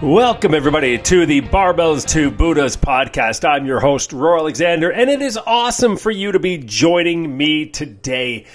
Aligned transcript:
Welcome, 0.00 0.54
everybody, 0.54 0.96
to 0.96 1.26
the 1.26 1.40
Barbells 1.40 2.06
to 2.10 2.30
Buddhas 2.30 2.76
podcast. 2.76 3.44
I'm 3.44 3.66
your 3.66 3.80
host, 3.80 4.12
Roar 4.12 4.38
Alexander, 4.38 4.92
and 4.92 5.10
it 5.10 5.20
is 5.20 5.36
awesome 5.36 5.96
for 5.96 6.12
you 6.12 6.30
to 6.30 6.38
be 6.38 6.56
joining 6.56 7.36
me 7.36 7.66
today. 7.66 8.46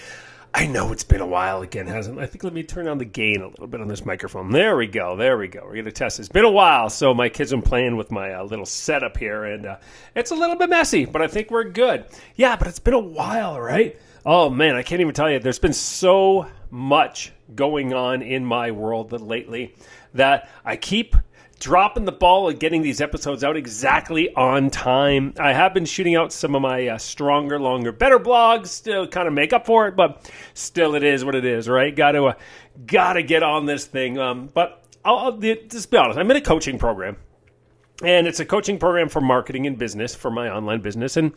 I 0.54 0.68
know 0.68 0.94
it's 0.94 1.04
been 1.04 1.20
a 1.20 1.28
while 1.28 1.62
again, 1.62 1.86
hasn't 1.86 2.18
it? 2.18 2.22
I 2.22 2.28
think 2.28 2.46
let 2.46 2.54
me 2.54 2.64
turn 2.64 2.88
on 2.88 2.98
the 2.98 3.04
gain 3.04 3.42
a 3.42 3.50
little 3.50 3.68
bit 3.68 3.82
on 3.82 3.90
this 3.90 4.06
microphone. 4.06 4.52
There 4.52 4.78
we 4.78 4.88
go. 4.88 5.18
There 5.18 5.38
we 5.38 5.50
go. 5.50 5.66
We're 5.66 5.74
going 5.74 5.84
to 5.84 5.92
test. 5.92 6.18
It's 6.18 6.30
been 6.30 6.46
a 6.46 6.50
while, 6.50 6.90
so 6.90 7.14
my 7.14 7.28
kids 7.28 7.52
have 7.52 7.62
been 7.62 7.70
playing 7.70 7.98
with 7.98 8.10
my 8.10 8.36
uh, 8.36 8.44
little 8.46 8.66
setup 8.66 9.18
here, 9.18 9.44
and 9.44 9.66
uh, 9.66 9.78
it's 10.16 10.32
a 10.32 10.36
little 10.36 10.56
bit 10.56 10.70
messy, 10.70 11.04
but 11.04 11.22
I 11.22 11.28
think 11.28 11.52
we're 11.52 11.66
good. 11.66 12.06
Yeah, 12.38 12.56
but 12.56 12.70
it's 12.70 12.80
been 12.80 12.94
a 12.94 13.00
while, 13.00 13.60
right? 13.60 14.00
Oh, 14.26 14.50
man, 14.50 14.78
I 14.78 14.82
can't 14.82 15.02
even 15.02 15.14
tell 15.14 15.30
you. 15.30 15.40
There's 15.40 15.60
been 15.60 15.74
so 15.74 16.48
much 16.72 17.34
going 17.54 17.94
on 17.94 18.22
in 18.22 18.46
my 18.46 18.72
world 18.72 19.12
lately 19.12 19.76
that 20.14 20.50
I 20.64 20.78
keep 20.78 21.18
dropping 21.64 22.04
the 22.04 22.12
ball 22.12 22.50
and 22.50 22.60
getting 22.60 22.82
these 22.82 23.00
episodes 23.00 23.42
out 23.42 23.56
exactly 23.56 24.34
on 24.36 24.70
time. 24.70 25.34
I 25.40 25.54
have 25.54 25.74
been 25.74 25.86
shooting 25.86 26.14
out 26.14 26.34
some 26.34 26.56
of 26.56 26.62
my 26.62 26.90
uh, 26.90 26.98
stronger, 26.98 27.58
longer, 27.58 27.94
better 27.94 28.20
blogs 28.20 28.84
to 28.84 29.08
kind 29.08 29.30
of 29.30 29.34
make 29.34 29.54
up 29.54 29.66
for 29.66 29.88
it, 29.88 29.96
but 29.96 30.30
still, 30.54 30.94
it 30.94 31.04
is 31.04 31.24
what 31.24 31.36
it 31.36 31.46
is, 31.46 31.70
right? 31.70 31.96
Got 31.96 32.12
to, 32.12 32.26
uh, 32.26 32.34
got 32.86 33.14
to 33.14 33.24
get 33.24 33.44
on 33.44 33.66
this 33.66 33.86
thing. 33.86 34.20
Um, 34.20 34.50
but 34.54 34.84
I'll, 35.06 35.16
I'll 35.16 35.38
just 35.38 35.90
be 35.90 35.96
honest. 35.96 36.20
I'm 36.20 36.30
in 36.32 36.36
a 36.36 36.42
coaching 36.42 36.78
program, 36.78 37.16
and 38.04 38.28
it's 38.28 38.42
a 38.42 38.46
coaching 38.46 38.78
program 38.78 39.08
for 39.08 39.22
marketing 39.22 39.66
and 39.66 39.78
business 39.78 40.14
for 40.14 40.30
my 40.30 40.50
online 40.50 40.82
business, 40.82 41.16
and 41.16 41.32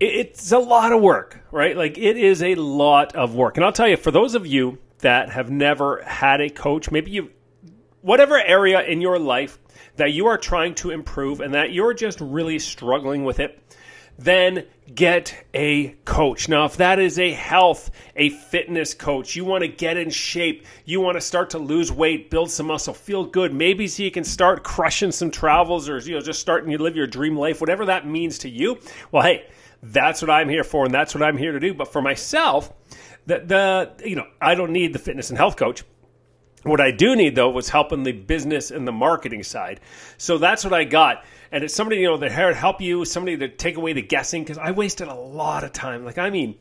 it's 0.00 0.50
a 0.50 0.58
lot 0.58 0.90
of 0.90 1.00
work, 1.00 1.38
right? 1.52 1.76
Like 1.76 1.98
it 1.98 2.16
is 2.16 2.42
a 2.42 2.56
lot 2.56 3.14
of 3.14 3.36
work. 3.36 3.56
And 3.56 3.64
I'll 3.64 3.72
tell 3.72 3.88
you, 3.88 3.96
for 3.96 4.10
those 4.10 4.34
of 4.34 4.44
you 4.44 4.78
that 4.98 5.30
have 5.30 5.50
never 5.50 6.02
had 6.02 6.40
a 6.40 6.50
coach, 6.50 6.90
maybe 6.90 7.12
you 7.12 7.30
whatever 8.02 8.40
area 8.40 8.82
in 8.82 9.00
your 9.00 9.18
life 9.18 9.58
that 9.96 10.12
you 10.12 10.26
are 10.26 10.38
trying 10.38 10.74
to 10.74 10.90
improve 10.90 11.40
and 11.40 11.54
that 11.54 11.72
you're 11.72 11.94
just 11.94 12.20
really 12.20 12.58
struggling 12.58 13.24
with 13.24 13.40
it, 13.40 13.58
then 14.18 14.64
get 14.94 15.34
a 15.54 15.88
coach. 16.04 16.48
Now, 16.48 16.64
if 16.66 16.76
that 16.76 16.98
is 16.98 17.18
a 17.18 17.32
health, 17.32 17.90
a 18.14 18.28
fitness 18.28 18.94
coach, 18.94 19.34
you 19.34 19.44
want 19.44 19.62
to 19.62 19.68
get 19.68 19.96
in 19.96 20.10
shape, 20.10 20.66
you 20.84 21.00
want 21.00 21.16
to 21.16 21.20
start 21.20 21.50
to 21.50 21.58
lose 21.58 21.90
weight, 21.90 22.30
build 22.30 22.50
some 22.50 22.66
muscle, 22.66 22.94
feel 22.94 23.24
good, 23.24 23.54
maybe 23.54 23.88
so 23.88 24.02
you 24.02 24.10
can 24.10 24.24
start 24.24 24.64
crushing 24.64 25.12
some 25.12 25.30
travels 25.30 25.88
or 25.88 25.98
you 25.98 26.14
know 26.14 26.20
just 26.20 26.40
starting 26.40 26.70
to 26.70 26.82
live 26.82 26.96
your 26.96 27.06
dream 27.06 27.36
life, 27.36 27.60
whatever 27.60 27.86
that 27.86 28.06
means 28.06 28.38
to 28.38 28.48
you. 28.48 28.78
Well, 29.10 29.22
hey, 29.22 29.46
that's 29.82 30.22
what 30.22 30.30
I'm 30.30 30.48
here 30.48 30.64
for 30.64 30.84
and 30.84 30.94
that's 30.94 31.14
what 31.14 31.22
I'm 31.22 31.38
here 31.38 31.52
to 31.52 31.60
do. 31.60 31.74
But 31.74 31.92
for 31.92 32.02
myself, 32.02 32.72
the, 33.26 33.38
the 33.98 34.08
you 34.08 34.16
know, 34.16 34.26
I 34.40 34.54
don't 34.54 34.72
need 34.72 34.92
the 34.92 34.98
fitness 34.98 35.30
and 35.30 35.38
health 35.38 35.56
coach. 35.56 35.84
What 36.64 36.80
I 36.80 36.90
do 36.92 37.16
need 37.16 37.34
though 37.34 37.50
was 37.50 37.68
help 37.68 37.92
in 37.92 38.02
the 38.02 38.12
business 38.12 38.70
and 38.70 38.86
the 38.86 38.92
marketing 38.92 39.42
side. 39.42 39.80
So 40.16 40.38
that's 40.38 40.64
what 40.64 40.72
I 40.72 40.84
got. 40.84 41.24
And 41.50 41.64
it's 41.64 41.74
somebody, 41.74 42.00
you 42.00 42.08
know, 42.08 42.16
that 42.16 42.30
help 42.54 42.80
you, 42.80 43.04
somebody 43.04 43.36
to 43.38 43.48
take 43.48 43.76
away 43.76 43.92
the 43.92 44.02
guessing 44.02 44.42
because 44.42 44.58
I 44.58 44.70
wasted 44.70 45.08
a 45.08 45.14
lot 45.14 45.64
of 45.64 45.72
time. 45.72 46.04
Like, 46.04 46.18
I 46.18 46.30
mean, 46.30 46.54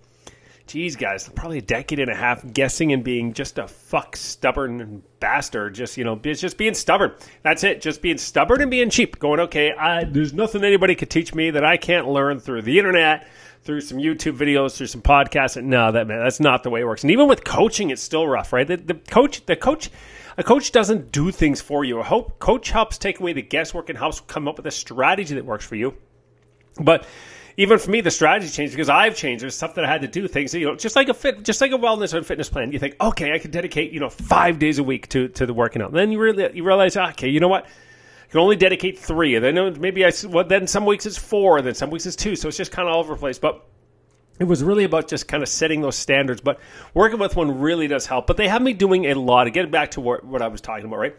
geez, 0.68 0.96
guys, 0.96 1.30
probably 1.36 1.60
a 1.60 1.62
decade 1.62 2.00
and 2.00 2.10
a 2.10 2.16
half 2.16 2.46
guessing 2.52 2.92
and 2.94 3.04
being 3.04 3.34
just 3.34 3.58
a 3.58 3.68
fuck 3.68 4.18
stubborn 4.18 5.04
bastard. 5.20 5.76
Just, 5.76 5.98
you 5.98 6.04
know, 6.04 6.20
it's 6.24 6.42
just 6.42 6.58
being 6.58 6.74
stubborn. 6.74 7.14
That's 7.44 7.64
it. 7.64 7.82
Just 7.82 8.02
being 8.02 8.18
stubborn 8.18 8.62
and 8.62 8.72
being 8.72 8.90
cheap. 8.90 9.20
Going, 9.20 9.40
okay, 9.42 9.72
I, 9.72 10.04
there's 10.04 10.34
nothing 10.34 10.64
anybody 10.64 10.96
could 10.96 11.10
teach 11.10 11.34
me 11.34 11.52
that 11.52 11.64
I 11.64 11.78
can't 11.78 12.08
learn 12.08 12.40
through 12.40 12.64
the 12.64 12.78
internet 12.78 13.28
through 13.64 13.82
some 13.82 13.98
YouTube 13.98 14.38
videos, 14.38 14.76
through 14.76 14.88
some 14.88 15.02
podcasts. 15.02 15.58
And 15.58 15.70
no, 15.70 15.92
that 15.92 16.08
man, 16.08 16.24
that's 16.24 16.40
not 16.40 16.64
the 16.64 16.70
way 16.70 16.82
it 16.82 16.86
works. 16.86 17.04
And 17.04 17.12
even 17.12 17.28
with 17.28 17.44
coaching, 17.44 17.90
it's 17.90 18.02
still 18.02 18.28
rough, 18.28 18.54
right? 18.54 18.68
The, 18.68 18.78
the 18.78 18.96
coach, 18.96 19.46
the 19.46 19.56
coach, 19.56 19.90
a 20.38 20.44
coach 20.44 20.72
doesn't 20.72 21.12
do 21.12 21.32
things 21.32 21.62
for 21.62 21.84
you. 21.84 22.00
A 22.00 22.04
hope, 22.04 22.40
coach 22.40 22.72
helps 22.72 22.98
take 22.98 23.20
away 23.20 23.34
the 23.34 23.42
guesswork 23.42 23.90
and 23.90 23.98
helps 23.98 24.20
come 24.22 24.48
up 24.48 24.58
with 24.58 24.66
a 24.66 24.72
strategy 24.72 25.36
that 25.36 25.46
works 25.46 25.66
for 25.66 25.76
you. 25.76 25.96
But 26.80 27.06
even 27.58 27.78
for 27.78 27.92
me, 27.92 28.02
the 28.02 28.12
strategy 28.12 28.50
changed 28.50 28.74
because 28.74 28.90
I've 28.90 29.16
changed. 29.16 29.44
There's 29.44 29.56
stuff 29.56 29.76
that 29.76 29.86
I 29.86 29.88
had 29.88 30.02
to 30.02 30.08
do, 30.08 30.28
things 30.28 30.52
that, 30.54 30.60
you 30.60 30.66
know, 30.66 30.76
just 30.76 30.96
like 30.96 31.10
a 31.10 31.14
fit, 31.14 31.44
just 31.44 31.62
like 31.62 31.72
a 31.72 31.78
wellness 31.78 32.14
and 32.14 32.26
fitness 32.26 32.50
plan. 32.50 32.72
You 32.72 32.80
think, 32.80 32.96
okay, 33.00 33.34
I 33.34 33.40
can 33.40 33.52
dedicate, 33.52 33.92
you 33.92 34.00
know, 34.00 34.10
five 34.10 34.58
days 34.58 34.80
a 34.80 34.84
week 34.84 35.10
to 35.10 35.28
to 35.30 35.46
the 35.46 35.54
working 35.54 35.82
out. 35.82 35.90
And 35.90 35.98
then 35.98 36.12
you 36.12 36.20
really 36.20 36.56
you 36.56 36.64
realize, 36.64 36.96
ah, 36.96 37.10
okay, 37.10 37.30
you 37.30 37.40
know 37.40 37.50
what? 37.50 37.68
Can 38.32 38.40
only 38.40 38.56
dedicate 38.56 38.98
three. 38.98 39.36
And 39.36 39.44
then 39.44 39.58
uh, 39.58 39.76
maybe 39.78 40.06
I, 40.06 40.12
well, 40.28 40.46
then 40.46 40.66
some 40.66 40.86
weeks 40.86 41.06
it's 41.06 41.18
four, 41.18 41.58
and 41.58 41.68
then 41.68 41.76
some 41.76 41.90
weeks 41.90 42.06
it's 42.06 42.16
two. 42.16 42.36
So 42.36 42.48
it's 42.48 42.58
just 42.58 42.72
kind 42.72 42.88
of 42.88 42.96
all 42.96 43.02
over 43.02 43.14
the 43.14 43.20
place. 43.20 43.38
But 43.38 43.66
it 44.40 44.46
was 44.46 44.64
really 44.64 44.86
about 44.86 45.08
just 45.08 45.28
kind 45.28 45.44
of 45.44 45.50
setting 45.50 45.82
those 45.82 45.98
standards. 45.98 46.40
But 46.42 46.60
working 46.94 47.20
with 47.20 47.36
one 47.36 47.60
really 47.60 47.88
does 47.88 48.06
help. 48.06 48.28
But 48.28 48.38
they 48.38 48.48
have 48.48 48.62
me 48.62 48.74
doing 48.74 49.06
a 49.06 49.16
lot. 49.16 49.44
To 49.44 49.52
get 49.52 49.70
back 49.70 49.92
to 49.92 50.02
what, 50.02 50.24
what 50.24 50.42
I 50.42 50.48
was 50.48 50.62
talking 50.62 50.86
about, 50.86 51.00
right? 51.00 51.16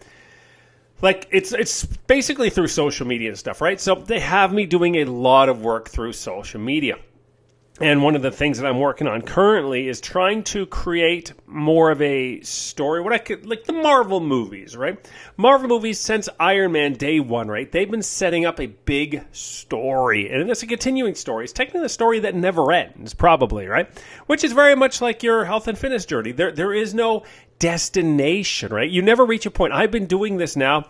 Like 1.03 1.29
it's 1.31 1.53
it's 1.53 1.85
basically 1.85 2.49
through 2.49 2.69
social 2.69 3.07
media 3.07 3.29
and 3.29 3.39
stuff, 3.39 3.61
right? 3.61 3.79
So 3.81 3.97
they 3.97 4.21
have 4.21 4.53
me 4.53 4.67
doing 4.67 4.97
a 4.97 5.05
lot 5.05 5.49
of 5.49 5.61
work 5.61 5.91
through 5.91 6.15
social 6.15 6.61
media. 6.61 6.97
And 7.83 8.01
one 8.01 8.15
of 8.15 8.23
the 8.23 8.31
things 8.31 8.59
that 8.59 8.69
I'm 8.69 8.79
working 8.79 9.09
on 9.09 9.23
currently 9.23 9.89
is 9.89 10.01
trying 10.01 10.45
to 10.45 10.67
create 10.67 11.33
more 11.49 11.91
of 11.91 12.01
a 12.01 12.41
story, 12.43 13.01
what 13.01 13.13
I 13.13 13.19
could 13.19 13.45
like 13.45 13.65
the 13.65 13.73
Marvel 13.73 14.21
movies, 14.21 14.77
right? 14.77 15.05
Marvel 15.37 15.69
movies 15.69 15.99
since 15.99 16.29
Iron 16.39 16.71
Man 16.71 16.93
day 16.93 17.19
one, 17.19 17.49
right? 17.49 17.71
They've 17.73 17.91
been 17.91 18.03
setting 18.03 18.47
up 18.47 18.61
a 18.61 18.67
big 18.67 19.25
story, 19.33 20.31
and 20.31 20.49
it's 20.49 20.63
a 20.63 20.69
continuing 20.69 21.17
story. 21.17 21.43
It's 21.43 21.53
technically 21.53 21.87
a 21.87 21.89
story 21.89 22.21
that 22.21 22.37
never 22.37 22.71
ends, 22.71 23.15
probably, 23.15 23.67
right? 23.67 23.89
Which 24.27 24.45
is 24.45 24.53
very 24.53 24.77
much 24.77 25.01
like 25.01 25.25
your 25.25 25.45
health 25.45 25.67
and 25.67 25.77
fitness 25.77 26.07
journey. 26.07 26.31
There, 26.31 26.53
there 26.53 26.73
is 26.73 26.95
no 26.95 27.25
destination, 27.59 28.73
right? 28.73 28.89
You 28.89 29.03
never 29.03 29.27
reach 29.27 29.45
a 29.45 29.51
point. 29.51 29.73
I've 29.73 29.91
been 29.91 30.07
doing 30.07 30.37
this 30.37 30.55
now 30.55 30.87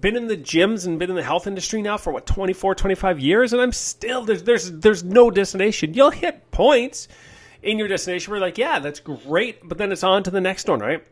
been 0.00 0.16
in 0.16 0.26
the 0.26 0.36
gyms 0.36 0.86
and 0.86 0.98
been 0.98 1.10
in 1.10 1.16
the 1.16 1.22
health 1.22 1.46
industry 1.46 1.82
now 1.82 1.96
for 1.96 2.12
what 2.12 2.26
24 2.26 2.74
25 2.74 3.18
years? 3.18 3.52
And 3.52 3.62
i'm 3.62 3.72
still 3.72 4.24
there's 4.24 4.42
there's 4.42 4.70
there's 4.72 5.04
no 5.04 5.30
destination. 5.30 5.94
You'll 5.94 6.10
hit 6.10 6.50
points 6.50 7.08
in 7.62 7.78
your 7.78 7.88
destination 7.88 8.30
where 8.30 8.40
like 8.40 8.58
yeah 8.58 8.78
that's 8.78 9.00
great 9.00 9.66
but 9.68 9.78
then 9.78 9.90
it's 9.90 10.04
on 10.04 10.22
to 10.22 10.30
the 10.30 10.40
next 10.40 10.68
one 10.68 10.80
right? 10.80 11.04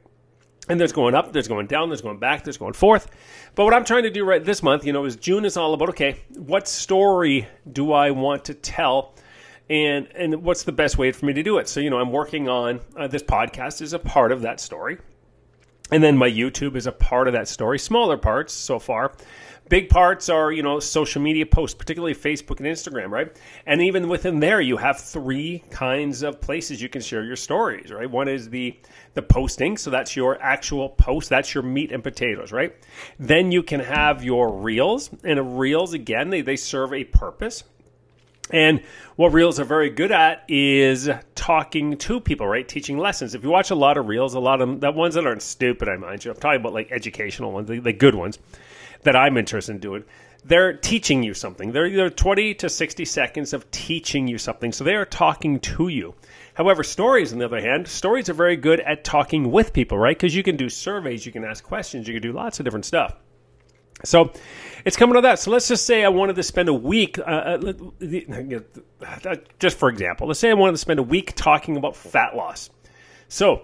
And 0.68 0.80
there's 0.80 0.92
going 0.92 1.14
up 1.14 1.32
there's 1.32 1.48
going 1.48 1.66
down 1.66 1.88
there's 1.88 2.02
going 2.02 2.18
back 2.18 2.44
there's 2.44 2.58
going 2.58 2.74
forth. 2.74 3.10
But 3.54 3.64
what 3.64 3.74
i'm 3.74 3.84
trying 3.84 4.04
to 4.04 4.10
do 4.10 4.24
right 4.24 4.44
this 4.44 4.62
month 4.62 4.84
you 4.84 4.92
know 4.92 5.04
is 5.04 5.16
june 5.16 5.44
is 5.44 5.56
all 5.56 5.74
about 5.74 5.90
okay 5.90 6.20
what 6.36 6.68
story 6.68 7.48
do 7.70 7.92
i 7.92 8.10
want 8.10 8.44
to 8.46 8.54
tell? 8.54 9.14
And 9.68 10.06
and 10.14 10.44
what's 10.44 10.62
the 10.62 10.72
best 10.72 10.96
way 10.96 11.10
for 11.10 11.26
me 11.26 11.32
to 11.32 11.42
do 11.42 11.58
it? 11.58 11.68
So 11.68 11.80
you 11.80 11.90
know 11.90 11.98
i'm 11.98 12.12
working 12.12 12.48
on 12.48 12.80
uh, 12.96 13.08
this 13.08 13.22
podcast 13.22 13.80
is 13.80 13.92
a 13.92 13.98
part 13.98 14.32
of 14.32 14.42
that 14.42 14.60
story 14.60 14.98
and 15.90 16.02
then 16.02 16.16
my 16.16 16.30
YouTube 16.30 16.76
is 16.76 16.86
a 16.86 16.92
part 16.92 17.28
of 17.28 17.34
that 17.34 17.48
story. 17.48 17.78
Smaller 17.78 18.16
parts 18.16 18.52
so 18.52 18.78
far. 18.78 19.12
Big 19.68 19.88
parts 19.88 20.28
are, 20.28 20.52
you 20.52 20.62
know, 20.62 20.78
social 20.78 21.20
media 21.20 21.44
posts, 21.44 21.74
particularly 21.74 22.14
Facebook 22.14 22.58
and 22.58 22.66
Instagram, 22.66 23.10
right? 23.10 23.36
And 23.66 23.82
even 23.82 24.08
within 24.08 24.38
there, 24.38 24.60
you 24.60 24.76
have 24.76 25.00
three 25.00 25.64
kinds 25.70 26.22
of 26.22 26.40
places 26.40 26.80
you 26.80 26.88
can 26.88 27.02
share 27.02 27.24
your 27.24 27.34
stories, 27.34 27.90
right? 27.90 28.08
One 28.08 28.28
is 28.28 28.48
the 28.48 28.78
the 29.14 29.22
posting, 29.22 29.76
so 29.76 29.90
that's 29.90 30.14
your 30.14 30.40
actual 30.40 30.90
post, 30.90 31.30
that's 31.30 31.52
your 31.52 31.64
meat 31.64 31.90
and 31.90 32.02
potatoes, 32.02 32.52
right? 32.52 32.76
Then 33.18 33.50
you 33.50 33.64
can 33.64 33.80
have 33.80 34.22
your 34.22 34.52
reels, 34.52 35.10
and 35.24 35.58
reels 35.58 35.94
again, 35.94 36.30
they, 36.30 36.42
they 36.42 36.56
serve 36.56 36.92
a 36.92 37.02
purpose. 37.02 37.64
And 38.50 38.82
what 39.16 39.32
reels 39.32 39.58
are 39.58 39.64
very 39.64 39.90
good 39.90 40.12
at 40.12 40.44
is 40.48 41.10
talking 41.34 41.96
to 41.98 42.20
people, 42.20 42.46
right? 42.46 42.66
Teaching 42.66 42.98
lessons. 42.98 43.34
If 43.34 43.42
you 43.42 43.50
watch 43.50 43.70
a 43.70 43.74
lot 43.74 43.98
of 43.98 44.06
reels, 44.06 44.34
a 44.34 44.40
lot 44.40 44.60
of 44.60 44.80
the 44.80 44.92
ones 44.92 45.14
that 45.14 45.26
aren't 45.26 45.42
stupid, 45.42 45.88
I 45.88 45.96
mind 45.96 46.24
you, 46.24 46.30
I'm 46.30 46.36
talking 46.36 46.60
about 46.60 46.72
like 46.72 46.92
educational 46.92 47.52
ones, 47.52 47.68
the, 47.68 47.80
the 47.80 47.92
good 47.92 48.14
ones 48.14 48.38
that 49.02 49.16
I'm 49.16 49.36
interested 49.36 49.72
in 49.72 49.78
doing. 49.78 50.04
They're 50.44 50.74
teaching 50.74 51.24
you 51.24 51.34
something. 51.34 51.72
They're, 51.72 51.90
they're 51.90 52.10
20 52.10 52.54
to 52.54 52.68
60 52.68 53.04
seconds 53.04 53.52
of 53.52 53.68
teaching 53.72 54.28
you 54.28 54.38
something. 54.38 54.70
So 54.70 54.84
they 54.84 54.94
are 54.94 55.04
talking 55.04 55.58
to 55.60 55.88
you. 55.88 56.14
However, 56.54 56.84
stories, 56.84 57.32
on 57.32 57.40
the 57.40 57.46
other 57.46 57.60
hand, 57.60 57.88
stories 57.88 58.28
are 58.28 58.34
very 58.34 58.56
good 58.56 58.78
at 58.80 59.02
talking 59.02 59.50
with 59.50 59.72
people, 59.72 59.98
right? 59.98 60.16
Because 60.16 60.36
you 60.36 60.44
can 60.44 60.56
do 60.56 60.68
surveys, 60.68 61.26
you 61.26 61.32
can 61.32 61.44
ask 61.44 61.64
questions, 61.64 62.06
you 62.06 62.14
can 62.14 62.22
do 62.22 62.32
lots 62.32 62.60
of 62.60 62.64
different 62.64 62.84
stuff. 62.84 63.16
So 64.04 64.32
it's 64.86 64.96
coming 64.96 65.16
to 65.16 65.20
that. 65.22 65.40
So 65.40 65.50
let's 65.50 65.66
just 65.66 65.84
say 65.84 66.04
I 66.04 66.08
wanted 66.08 66.36
to 66.36 66.44
spend 66.44 66.68
a 66.68 66.74
week, 66.74 67.18
uh, 67.18 67.22
uh 67.24 69.34
just 69.58 69.78
for 69.78 69.88
example, 69.88 70.28
let's 70.28 70.38
say 70.38 70.48
I 70.48 70.54
wanted 70.54 70.72
to 70.72 70.78
spend 70.78 71.00
a 71.00 71.02
week 71.02 71.34
talking 71.34 71.76
about 71.76 71.96
fat 71.96 72.36
loss. 72.36 72.70
So 73.26 73.62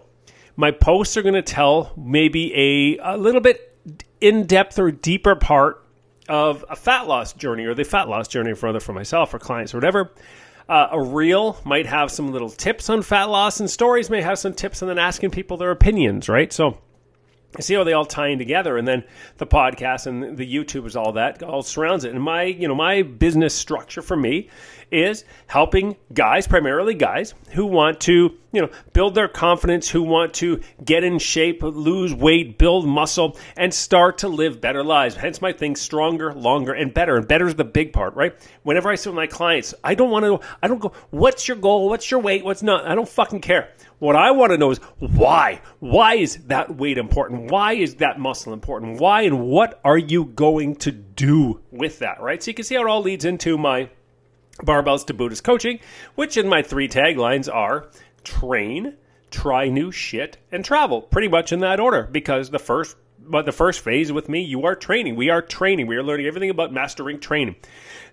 my 0.57 0.73
posts 0.73 1.17
are 1.17 1.23
going 1.23 1.37
to 1.37 1.43
tell 1.43 1.93
maybe 1.97 2.99
a, 2.99 3.15
a 3.15 3.17
little 3.17 3.41
bit 3.41 3.79
in 4.21 4.47
depth 4.47 4.81
or 4.81 4.91
deeper 4.91 5.37
part 5.37 5.87
of 6.29 6.65
a 6.69 6.75
fat 6.75 7.07
loss 7.07 7.35
journey 7.35 7.67
or 7.67 7.75
the 7.75 7.85
fat 7.85 8.09
loss 8.09 8.27
journey 8.27 8.55
for 8.55 8.69
other 8.69 8.81
for 8.81 8.93
myself 8.93 9.33
or 9.33 9.39
clients 9.39 9.75
or 9.75 9.77
whatever. 9.77 10.11
Uh, 10.69 10.89
a 10.91 11.01
reel 11.01 11.57
might 11.65 11.87
have 11.87 12.11
some 12.11 12.33
little 12.33 12.51
tips 12.51 12.91
on 12.91 13.03
fat 13.03 13.25
loss, 13.25 13.61
and 13.61 13.71
stories 13.71 14.11
may 14.11 14.23
have 14.23 14.39
some 14.39 14.55
tips, 14.55 14.81
and 14.81 14.89
then 14.89 14.99
asking 14.99 15.31
people 15.31 15.57
their 15.57 15.71
opinions, 15.71 16.29
right? 16.29 16.53
So 16.53 16.79
see 17.61 17.75
how 17.75 17.85
they 17.85 17.93
all 17.93 18.07
tie 18.07 18.29
in 18.29 18.39
together 18.39 18.77
and 18.77 18.87
then 18.89 19.05
the 19.39 19.47
podcast 19.47 20.07
and 20.07 20.37
the 20.37 20.55
youtube 20.55 20.87
is 20.87 20.97
all 20.97 21.13
that 21.13 21.43
all 21.43 21.63
surrounds 21.63 22.05
it 22.05 22.15
and 22.15 22.23
my 22.23 22.45
you 22.45 22.67
know 22.67 22.75
my 22.75 23.03
business 23.03 23.55
structure 23.55 24.03
for 24.03 24.17
me 24.17 24.49
is 24.93 25.25
helping 25.47 25.97
guys, 26.13 26.47
primarily 26.47 26.95
guys, 26.95 27.35
who 27.53 27.65
want 27.65 27.99
to, 28.01 28.37
you 28.53 28.61
know, 28.61 28.69
build 28.93 29.15
their 29.15 29.27
confidence, 29.27 29.89
who 29.89 30.03
want 30.03 30.35
to 30.35 30.61
get 30.85 31.03
in 31.03 31.19
shape, 31.19 31.63
lose 31.63 32.13
weight, 32.13 32.59
build 32.59 32.87
muscle, 32.87 33.37
and 33.57 33.73
start 33.73 34.19
to 34.19 34.29
live 34.29 34.61
better 34.61 34.85
lives. 34.85 35.17
Hence 35.17 35.41
my 35.41 35.53
thing, 35.53 35.75
stronger, 35.75 36.35
longer, 36.35 36.75
and 36.75 36.93
better. 36.93 37.17
And 37.17 37.27
better 37.27 37.47
is 37.47 37.55
the 37.55 37.65
big 37.65 37.95
part, 37.95 38.15
right? 38.15 38.35
Whenever 38.65 38.91
I 38.91 38.95
sit 38.95 39.09
with 39.09 39.17
my 39.17 39.27
clients, 39.27 39.75
I 39.83 39.95
don't 39.95 40.11
want 40.11 40.27
to, 40.27 40.47
I 40.63 40.69
don't 40.69 40.81
go, 40.81 40.93
what's 41.11 41.49
your 41.49 41.57
goal? 41.57 41.89
What's 41.89 42.11
your 42.11 42.21
weight? 42.21 42.45
What's 42.45 42.63
not? 42.63 42.87
I 42.87 42.95
don't 42.95 43.09
fucking 43.09 43.41
care. 43.41 43.71
What 44.03 44.17
I 44.17 44.33
want 44.33 44.51
to 44.51 44.59
know 44.59 44.73
is 44.73 44.79
why? 44.99 45.61
Why 45.79 46.17
is 46.17 46.39
that 46.49 46.75
weight 46.75 46.99
important? 46.99 47.53
Why 47.53 47.75
is 47.75 47.95
that 47.97 48.19
muscle 48.19 48.53
important? 48.53 49.01
Why 49.01 49.23
and 49.23 49.47
what 49.47 49.81
are 49.85 49.97
you 49.97 50.25
going 50.25 50.75
to 50.79 50.91
do 50.91 51.61
with 51.71 52.01
that, 52.01 52.21
right? 52.21 52.43
So 52.43 52.51
you 52.51 52.55
can 52.57 52.65
see 52.65 52.75
how 52.75 52.83
it 52.83 52.89
all 52.89 53.01
leads 53.01 53.25
into 53.25 53.57
my 53.57 53.91
barbells 54.65 55.07
to 55.07 55.15
Buddhas 55.15 55.41
coaching, 55.41 55.79
which 56.17 56.37
in 56.37 56.49
my 56.49 56.63
three 56.63 56.89
taglines 56.89 57.49
are 57.49 57.91
train, 58.25 58.97
try 59.31 59.69
new 59.69 59.93
shit, 59.93 60.37
and 60.51 60.65
travel. 60.65 61.03
Pretty 61.03 61.29
much 61.29 61.53
in 61.53 61.61
that 61.61 61.79
order 61.79 62.09
because 62.11 62.51
the 62.51 62.59
first 62.59 62.97
but 63.27 63.47
the 63.47 63.53
first 63.53 63.81
phase 63.81 64.13
with 64.13 64.29
me, 64.29 64.43
you 64.43 64.65
are 64.65 64.75
training. 64.75 65.17
We 65.17 65.31
are 65.31 65.43
training. 65.43 65.87
We 65.87 65.97
are 65.97 66.03
learning 66.03 66.27
everything 66.27 66.51
about 66.51 66.73
mastering 66.73 67.21
training. 67.21 67.57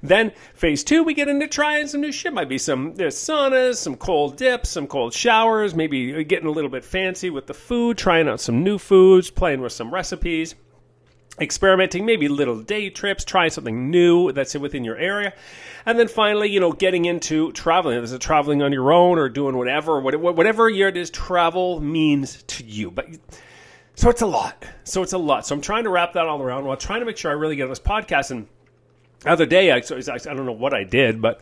Then 0.02 0.32
phase 0.54 0.84
two, 0.84 1.04
we 1.04 1.14
get 1.14 1.28
into 1.28 1.48
trying 1.48 1.88
some 1.88 2.02
new 2.02 2.12
shit. 2.12 2.34
Might 2.34 2.50
be 2.50 2.58
some 2.58 2.96
there's 2.96 3.16
saunas, 3.16 3.76
some 3.76 3.96
cold 3.96 4.38
dips, 4.38 4.70
some 4.70 4.88
cold 4.88 5.14
showers, 5.14 5.76
maybe 5.76 6.24
getting 6.24 6.48
a 6.48 6.52
little 6.52 6.70
bit 6.70 6.86
fancy 6.86 7.30
with 7.30 7.48
the 7.48 7.54
food, 7.54 7.98
trying 7.98 8.28
out 8.28 8.40
some 8.40 8.64
new 8.64 8.78
foods, 8.78 9.30
playing 9.30 9.62
with 9.62 9.74
some 9.74 9.94
recipes 9.94 10.56
experimenting, 11.42 12.06
maybe 12.06 12.28
little 12.28 12.62
day 12.62 12.90
trips, 12.90 13.24
trying 13.24 13.50
something 13.50 13.90
new 13.90 14.32
that's 14.32 14.56
within 14.56 14.84
your 14.84 14.98
area. 14.98 15.34
And 15.86 15.98
then 15.98 16.08
finally, 16.08 16.50
you 16.50 16.60
know, 16.60 16.72
getting 16.72 17.06
into 17.06 17.52
traveling. 17.54 17.98
Is 18.04 18.12
it 18.12 18.22
traveling 18.22 18.62
on 18.62 18.74
your 18.74 18.92
own 18.92 19.18
or 19.18 19.30
doing 19.30 19.58
whatever, 19.58 20.00
whatever 20.00 20.70
year 20.70 20.90
it 20.90 20.98
is 20.98 21.10
travel 21.10 21.80
means 21.80 22.44
to 22.44 22.64
you. 22.64 22.92
But 22.92 23.08
so 24.00 24.10
it's 24.10 24.22
a 24.22 24.26
lot. 24.26 24.66
So 24.86 25.04
it's 25.04 25.12
a 25.12 25.18
lot. 25.18 25.46
So 25.46 25.54
I'm 25.54 25.60
trying 25.60 25.84
to 25.84 25.90
wrap 25.90 26.14
that 26.14 26.26
all 26.26 26.42
around 26.42 26.64
while 26.64 26.78
trying 26.78 27.02
to 27.02 27.06
make 27.06 27.18
sure 27.18 27.32
I 27.32 27.34
really 27.34 27.58
get 27.58 27.64
on 27.64 27.70
this 27.70 27.82
podcast. 27.82 28.32
And 28.32 28.48
the 29.20 29.32
other 29.32 29.46
day, 29.46 29.74
I, 29.74 29.76
I 29.76 29.80
don't 29.82 30.46
know 30.46 30.54
what 30.54 30.74
I 30.74 30.86
did, 30.86 31.22
but 31.22 31.42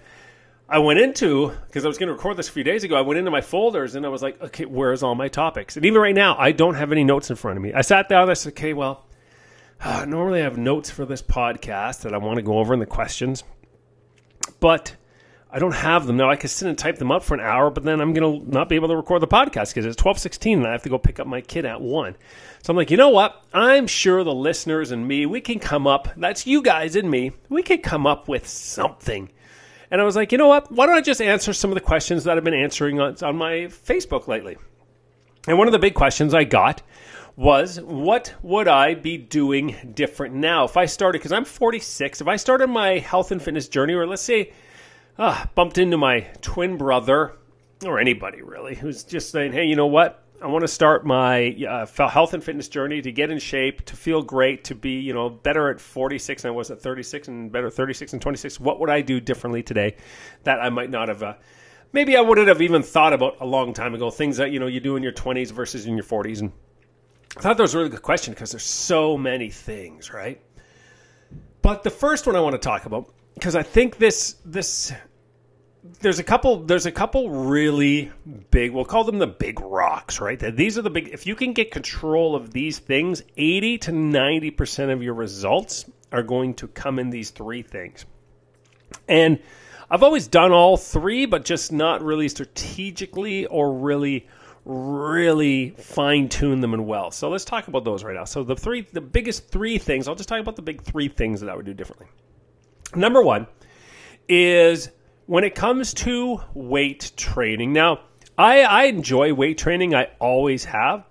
I 0.67 0.79
went 0.79 0.97
into 0.97 1.51
because 1.67 1.85
I 1.85 1.87
was 1.87 1.99
going 1.99 2.07
to 2.07 2.13
record 2.13 2.35
this 2.35 2.49
a 2.49 2.51
few 2.51 2.63
days 2.63 2.83
ago. 2.83 2.95
I 2.95 3.01
went 3.01 3.19
into 3.19 3.29
my 3.29 3.41
folders 3.41 3.93
and 3.93 4.07
I 4.07 4.09
was 4.09 4.23
like, 4.23 4.41
okay, 4.41 4.65
where's 4.65 5.03
all 5.03 5.13
my 5.13 5.27
topics? 5.27 5.77
And 5.77 5.85
even 5.85 6.01
right 6.01 6.15
now, 6.15 6.35
I 6.35 6.51
don't 6.51 6.73
have 6.73 6.91
any 6.91 7.03
notes 7.03 7.29
in 7.29 7.35
front 7.35 7.57
of 7.57 7.63
me. 7.63 7.73
I 7.73 7.81
sat 7.81 8.09
down. 8.09 8.27
I 8.27 8.33
said, 8.33 8.53
okay, 8.53 8.73
well, 8.73 9.05
uh, 9.79 10.05
normally 10.05 10.39
I 10.39 10.45
have 10.45 10.57
notes 10.57 10.89
for 10.89 11.05
this 11.05 11.21
podcast 11.21 12.01
that 12.01 12.13
I 12.15 12.17
want 12.17 12.37
to 12.37 12.41
go 12.41 12.57
over 12.57 12.73
in 12.73 12.79
the 12.79 12.87
questions, 12.87 13.43
but 14.59 14.95
I 15.49 15.59
don't 15.59 15.73
have 15.73 16.05
them 16.05 16.17
now. 16.17 16.29
I 16.29 16.35
can 16.35 16.49
sit 16.49 16.67
and 16.67 16.77
type 16.77 16.97
them 16.97 17.11
up 17.11 17.23
for 17.23 17.33
an 17.33 17.39
hour, 17.39 17.69
but 17.69 17.83
then 17.83 18.01
I'm 18.01 18.13
going 18.13 18.41
to 18.41 18.51
not 18.51 18.67
be 18.67 18.75
able 18.75 18.89
to 18.89 18.97
record 18.97 19.21
the 19.21 19.27
podcast 19.27 19.69
because 19.73 19.85
it's 19.85 20.01
12:16 20.01 20.57
and 20.57 20.67
I 20.67 20.73
have 20.73 20.83
to 20.83 20.89
go 20.89 20.97
pick 20.97 21.19
up 21.19 21.27
my 21.27 21.41
kid 21.41 21.65
at 21.65 21.79
one. 21.79 22.15
So 22.63 22.71
I'm 22.71 22.77
like, 22.77 22.91
you 22.91 22.97
know 22.97 23.09
what? 23.09 23.43
I'm 23.53 23.87
sure 23.87 24.23
the 24.23 24.33
listeners 24.33 24.91
and 24.91 25.07
me, 25.07 25.25
we 25.25 25.39
can 25.39 25.59
come 25.59 25.87
up. 25.87 26.09
That's 26.17 26.45
you 26.45 26.61
guys 26.61 26.95
and 26.95 27.09
me. 27.09 27.31
We 27.49 27.63
can 27.63 27.81
come 27.81 28.05
up 28.05 28.27
with 28.27 28.47
something. 28.47 29.31
And 29.89 30.01
I 30.01 30.03
was 30.03 30.17
like, 30.17 30.33
you 30.33 30.37
know 30.37 30.49
what? 30.49 30.69
Why 30.69 30.85
don't 30.85 30.97
I 30.97 31.01
just 31.01 31.21
answer 31.21 31.53
some 31.53 31.71
of 31.71 31.75
the 31.75 31.81
questions 31.81 32.25
that 32.25 32.37
I've 32.37 32.43
been 32.43 32.53
answering 32.53 32.99
on, 32.99 33.15
on 33.21 33.37
my 33.37 33.69
Facebook 33.69 34.27
lately? 34.27 34.57
And 35.47 35.57
one 35.57 35.67
of 35.67 35.71
the 35.71 35.79
big 35.79 35.93
questions 35.93 36.33
I 36.33 36.43
got 36.43 36.81
was 37.37 37.79
what 37.79 38.33
would 38.41 38.67
I 38.67 38.95
be 38.95 39.17
doing 39.17 39.93
different 39.93 40.35
now 40.35 40.65
if 40.65 40.75
I 40.75 40.87
started? 40.87 41.19
Because 41.19 41.31
I'm 41.31 41.45
46. 41.45 42.19
If 42.19 42.27
I 42.27 42.35
started 42.35 42.67
my 42.67 42.97
health 42.97 43.31
and 43.31 43.41
fitness 43.41 43.69
journey, 43.69 43.93
or 43.93 44.05
let's 44.05 44.23
say, 44.23 44.51
uh, 45.17 45.45
bumped 45.55 45.77
into 45.77 45.97
my 45.97 46.21
twin 46.41 46.77
brother, 46.77 47.33
or 47.85 47.99
anybody 47.99 48.41
really, 48.41 48.75
who's 48.75 49.03
just 49.03 49.31
saying, 49.31 49.53
hey, 49.53 49.65
you 49.65 49.75
know 49.75 49.87
what? 49.87 50.23
I 50.39 50.45
want 50.47 50.61
to 50.61 50.67
start 50.67 51.03
my 51.03 51.57
uh, 51.67 52.07
health 52.07 52.35
and 52.35 52.43
fitness 52.43 52.67
journey 52.67 53.01
to 53.01 53.11
get 53.11 53.31
in 53.31 53.39
shape, 53.39 53.83
to 53.85 53.95
feel 53.95 54.21
great, 54.21 54.65
to 54.65 54.75
be 54.75 54.99
you 54.99 55.13
know 55.13 55.29
better 55.29 55.69
at 55.69 55.81
46 55.81 56.43
than 56.43 56.51
I 56.51 56.55
was 56.55 56.69
at 56.69 56.79
36, 56.79 57.27
and 57.27 57.51
better 57.51 57.69
36 57.69 58.13
and 58.13 58.21
26. 58.21 58.59
What 58.59 58.79
would 58.79 58.89
I 58.89 59.01
do 59.01 59.19
differently 59.19 59.63
today 59.63 59.95
that 60.43 60.59
I 60.59 60.69
might 60.69 60.91
not 60.91 61.07
have? 61.07 61.23
Uh, 61.23 61.33
maybe 61.91 62.15
I 62.15 62.21
wouldn't 62.21 62.47
have 62.47 62.61
even 62.61 62.83
thought 62.83 63.13
about 63.13 63.37
a 63.39 63.45
long 63.45 63.73
time 63.73 63.95
ago. 63.95 64.11
Things 64.11 64.37
that 64.37 64.51
you 64.51 64.59
know 64.59 64.67
you 64.67 64.79
do 64.79 64.95
in 64.95 65.01
your 65.01 65.11
20s 65.11 65.51
versus 65.51 65.87
in 65.87 65.95
your 65.95 66.05
40s, 66.05 66.41
and 66.41 66.51
I 67.35 67.41
thought 67.41 67.57
that 67.57 67.63
was 67.63 67.73
a 67.73 67.79
really 67.79 67.89
good 67.89 68.03
question 68.03 68.33
because 68.33 68.51
there's 68.51 68.63
so 68.63 69.17
many 69.17 69.49
things, 69.49 70.13
right? 70.13 70.39
But 71.63 71.81
the 71.81 71.89
first 71.89 72.27
one 72.27 72.35
I 72.35 72.41
want 72.41 72.53
to 72.53 72.59
talk 72.59 72.85
about 72.85 73.11
because 73.37 73.55
I 73.55 73.63
think 73.63 73.97
this 73.97 74.35
this 74.45 74.91
there's 75.99 76.19
a 76.19 76.23
couple 76.23 76.63
there's 76.63 76.85
a 76.85 76.91
couple 76.91 77.29
really 77.29 78.11
big 78.51 78.71
we'll 78.71 78.85
call 78.85 79.03
them 79.03 79.19
the 79.19 79.27
big 79.27 79.59
rocks 79.61 80.19
right 80.19 80.39
these 80.55 80.77
are 80.77 80.81
the 80.81 80.89
big 80.89 81.09
if 81.09 81.25
you 81.25 81.35
can 81.35 81.53
get 81.53 81.71
control 81.71 82.35
of 82.35 82.51
these 82.51 82.79
things 82.79 83.23
80 83.37 83.77
to 83.79 83.91
90% 83.91 84.91
of 84.91 85.01
your 85.01 85.13
results 85.13 85.85
are 86.11 86.23
going 86.23 86.55
to 86.55 86.67
come 86.67 86.99
in 86.99 87.09
these 87.09 87.29
three 87.29 87.61
things 87.61 88.05
and 89.07 89.39
i've 89.89 90.03
always 90.03 90.27
done 90.27 90.51
all 90.51 90.75
three 90.75 91.25
but 91.25 91.45
just 91.45 91.71
not 91.71 92.01
really 92.03 92.27
strategically 92.27 93.45
or 93.45 93.73
really 93.73 94.27
really 94.65 95.69
fine 95.77 96.27
tune 96.27 96.59
them 96.59 96.73
and 96.73 96.85
well. 96.85 97.09
So 97.09 97.29
let's 97.29 97.45
talk 97.45 97.69
about 97.69 97.85
those 97.85 98.03
right 98.03 98.15
now. 98.15 98.25
So 98.25 98.43
the 98.43 98.55
three, 98.57 98.81
the 98.81 98.99
biggest 98.99 99.47
three 99.47 99.77
things, 99.77 100.09
I'll 100.09 100.15
just 100.15 100.27
talk 100.27 100.41
about 100.41 100.57
the 100.57 100.61
big 100.61 100.81
three 100.81 101.07
things 101.07 101.39
that 101.39 101.49
I 101.49 101.55
would 101.55 101.65
do 101.65 101.73
differently. 101.73 102.07
Number 102.95 103.21
one 103.21 103.47
is 104.27 104.89
when 105.25 105.43
it 105.43 105.55
comes 105.55 105.93
to 105.93 106.39
weight 106.53 107.11
training. 107.17 107.73
Now, 107.73 108.01
I, 108.37 108.61
I 108.61 108.83
enjoy 108.85 109.33
weight 109.33 109.57
training. 109.57 109.93
I 109.93 110.09
always 110.19 110.65
have. 110.65 111.05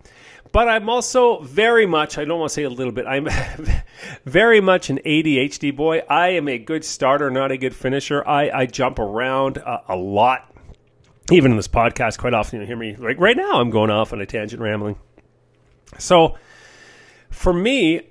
But 0.52 0.68
I'm 0.68 0.88
also 0.88 1.40
very 1.40 1.84
much, 1.84 2.16
I 2.16 2.24
don't 2.24 2.38
want 2.38 2.50
to 2.50 2.54
say 2.54 2.62
a 2.62 2.70
little 2.70 2.92
bit, 2.92 3.04
I'm 3.06 3.28
very 4.24 4.60
much 4.60 4.88
an 4.88 5.00
ADHD 5.04 5.74
boy. 5.76 6.02
I 6.08 6.28
am 6.28 6.48
a 6.48 6.56
good 6.56 6.82
starter, 6.84 7.30
not 7.30 7.50
a 7.50 7.58
good 7.58 7.74
finisher. 7.74 8.26
I, 8.26 8.50
I 8.50 8.66
jump 8.66 8.98
around 8.98 9.58
a, 9.58 9.82
a 9.88 9.96
lot 9.96 10.56
even 11.32 11.50
in 11.50 11.56
this 11.56 11.68
podcast, 11.68 12.18
quite 12.18 12.34
often 12.34 12.60
you 12.60 12.66
hear 12.66 12.76
me 12.76 12.96
like 12.96 13.18
right 13.18 13.36
now, 13.36 13.60
I'm 13.60 13.70
going 13.70 13.90
off 13.90 14.12
on 14.12 14.20
a 14.20 14.26
tangent, 14.26 14.62
rambling. 14.62 14.96
So, 15.98 16.36
for 17.30 17.52
me, 17.52 18.10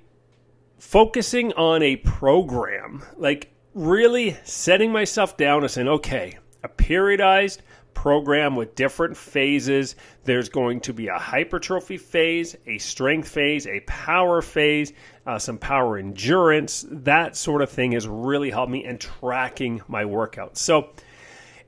focusing 0.78 1.52
on 1.54 1.82
a 1.82 1.96
program, 1.96 3.02
like 3.16 3.52
really 3.76 4.34
setting 4.42 4.90
myself 4.90 5.36
down 5.36 5.62
and 5.62 5.70
saying, 5.70 5.86
okay, 5.86 6.38
a 6.64 6.68
periodized 6.68 7.58
program 7.92 8.56
with 8.56 8.74
different 8.74 9.16
phases. 9.16 9.96
There's 10.24 10.48
going 10.48 10.80
to 10.80 10.94
be 10.94 11.08
a 11.08 11.18
hypertrophy 11.18 11.98
phase, 11.98 12.56
a 12.66 12.78
strength 12.78 13.28
phase, 13.28 13.66
a 13.66 13.80
power 13.80 14.40
phase, 14.40 14.92
uh, 15.26 15.38
some 15.38 15.58
power 15.58 15.98
endurance. 15.98 16.86
That 16.90 17.36
sort 17.36 17.60
of 17.60 17.70
thing 17.70 17.92
has 17.92 18.08
really 18.08 18.50
helped 18.50 18.72
me 18.72 18.84
in 18.84 18.98
tracking 18.98 19.82
my 19.88 20.04
workouts. 20.04 20.56
So, 20.56 20.90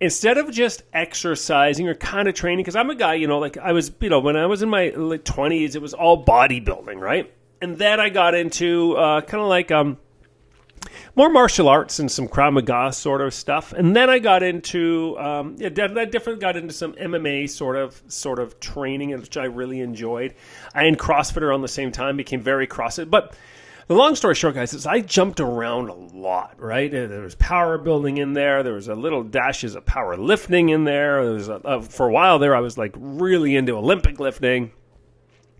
instead 0.00 0.38
of 0.38 0.50
just 0.50 0.84
exercising 0.94 1.88
or 1.88 1.94
kind 1.94 2.26
of 2.26 2.34
training, 2.34 2.60
because 2.60 2.76
I'm 2.76 2.88
a 2.88 2.94
guy, 2.94 3.14
you 3.14 3.26
know, 3.26 3.38
like 3.38 3.58
I 3.58 3.72
was, 3.72 3.92
you 4.00 4.08
know, 4.08 4.20
when 4.20 4.36
I 4.36 4.46
was 4.46 4.62
in 4.62 4.70
my 4.70 4.90
late 4.90 5.24
20s, 5.24 5.74
it 5.74 5.82
was 5.82 5.92
all 5.92 6.24
bodybuilding, 6.24 7.00
right? 7.00 7.30
And 7.60 7.76
then 7.76 8.00
I 8.00 8.08
got 8.08 8.34
into 8.34 8.96
uh, 8.96 9.20
kind 9.22 9.42
of 9.42 9.48
like 9.48 9.70
um, 9.70 9.98
more 11.18 11.28
martial 11.28 11.68
arts 11.68 11.98
and 11.98 12.08
some 12.08 12.28
Krav 12.28 12.52
Maga 12.52 12.92
sort 12.92 13.20
of 13.20 13.34
stuff. 13.34 13.72
And 13.72 13.94
then 13.94 14.08
I 14.08 14.20
got 14.20 14.44
into, 14.44 15.18
um, 15.18 15.56
yeah, 15.58 15.66
I 15.66 16.04
definitely 16.04 16.36
got 16.36 16.56
into 16.56 16.72
some 16.72 16.92
MMA 16.92 17.50
sort 17.50 17.74
of 17.74 18.00
sort 18.06 18.38
of 18.38 18.60
training, 18.60 19.10
which 19.18 19.36
I 19.36 19.46
really 19.46 19.80
enjoyed. 19.80 20.34
I 20.74 20.84
and 20.84 20.96
CrossFit 20.96 21.42
around 21.42 21.62
the 21.62 21.68
same 21.68 21.90
time 21.90 22.16
became 22.16 22.40
very 22.40 22.68
CrossFit, 22.68 23.10
but 23.10 23.34
the 23.88 23.94
long 23.94 24.14
story 24.14 24.36
short, 24.36 24.54
guys, 24.54 24.72
is 24.72 24.86
I 24.86 25.00
jumped 25.00 25.40
around 25.40 25.88
a 25.88 25.94
lot, 25.94 26.54
right? 26.60 26.88
There 26.88 27.22
was 27.22 27.34
power 27.34 27.78
building 27.78 28.18
in 28.18 28.34
there. 28.34 28.62
There 28.62 28.74
was 28.74 28.86
a 28.86 28.94
little 28.94 29.24
dashes 29.24 29.74
of 29.74 29.84
power 29.84 30.16
lifting 30.16 30.68
in 30.68 30.84
there. 30.84 31.24
There 31.24 31.34
was 31.34 31.48
a, 31.48 31.54
a, 31.64 31.82
for 31.82 32.06
a 32.06 32.12
while 32.12 32.38
there, 32.38 32.54
I 32.54 32.60
was 32.60 32.78
like 32.78 32.94
really 32.96 33.56
into 33.56 33.72
Olympic 33.72 34.20
lifting, 34.20 34.70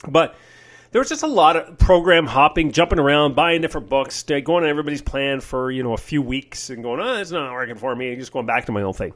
but 0.09 0.37
there 0.90 1.00
was 1.00 1.09
just 1.09 1.23
a 1.23 1.28
lot 1.28 1.57
of 1.57 1.78
program 1.78 2.26
hopping, 2.26 2.73
jumping 2.73 2.99
around, 2.99 3.35
buying 3.35 3.61
different 3.61 3.88
books, 3.88 4.25
uh, 4.30 4.40
going 4.40 4.64
on 4.64 4.71
everybody's 4.71 5.02
plan 5.02 5.40
for 5.40 5.71
you 5.71 5.83
know 5.83 5.92
a 5.92 5.99
few 5.99 6.23
weeks, 6.23 6.71
and 6.71 6.83
going, 6.83 7.00
oh, 7.00 7.16
it's 7.16 7.30
not 7.30 7.52
working 7.52 7.76
for 7.76 7.95
me. 7.95 8.14
Just 8.16 8.33
going 8.33 8.47
back 8.47 8.66
to 8.66 8.73
my 8.73 8.83
own 8.83 8.95
thing. 8.95 9.12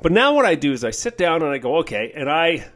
But 0.00 0.12
now 0.12 0.34
what 0.34 0.44
I 0.44 0.54
do 0.54 0.72
is 0.72 0.84
I 0.84 0.90
sit 0.90 1.16
down 1.16 1.42
and 1.42 1.50
I 1.50 1.58
go, 1.58 1.78
okay, 1.78 2.12
and 2.14 2.30
I 2.30 2.66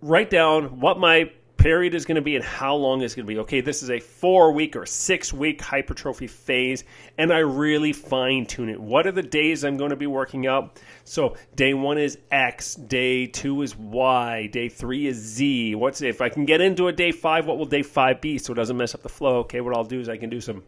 write 0.00 0.30
down 0.30 0.80
what 0.80 0.98
my 0.98 1.30
period 1.62 1.94
is 1.94 2.04
going 2.04 2.16
to 2.16 2.22
be 2.22 2.34
and 2.34 2.44
how 2.44 2.74
long 2.74 3.02
it's 3.02 3.14
going 3.14 3.24
to 3.24 3.32
be. 3.32 3.38
Okay, 3.38 3.60
this 3.60 3.84
is 3.84 3.90
a 3.90 4.00
four 4.00 4.50
week 4.50 4.74
or 4.74 4.84
six 4.84 5.32
week 5.32 5.62
hypertrophy 5.62 6.26
phase, 6.26 6.82
and 7.18 7.32
I 7.32 7.38
really 7.38 7.92
fine 7.92 8.46
tune 8.46 8.68
it. 8.68 8.80
What 8.80 9.06
are 9.06 9.12
the 9.12 9.22
days 9.22 9.64
I'm 9.64 9.76
going 9.76 9.90
to 9.90 9.96
be 9.96 10.08
working 10.08 10.48
out? 10.48 10.80
So 11.04 11.36
day 11.54 11.72
one 11.72 11.98
is 11.98 12.18
X, 12.32 12.74
day 12.74 13.28
two 13.28 13.62
is 13.62 13.76
Y, 13.76 14.48
day 14.48 14.68
three 14.68 15.06
is 15.06 15.16
Z. 15.16 15.76
What's 15.76 16.02
if 16.02 16.20
I 16.20 16.28
can 16.28 16.46
get 16.46 16.60
into 16.60 16.88
a 16.88 16.92
day 16.92 17.12
five? 17.12 17.46
What 17.46 17.58
will 17.58 17.66
day 17.66 17.82
five 17.82 18.20
be? 18.20 18.38
So 18.38 18.52
it 18.52 18.56
doesn't 18.56 18.76
mess 18.76 18.96
up 18.96 19.02
the 19.02 19.08
flow. 19.08 19.38
Okay, 19.40 19.60
what 19.60 19.76
I'll 19.76 19.84
do 19.84 20.00
is 20.00 20.08
I 20.08 20.16
can 20.16 20.30
do 20.30 20.40
some 20.40 20.64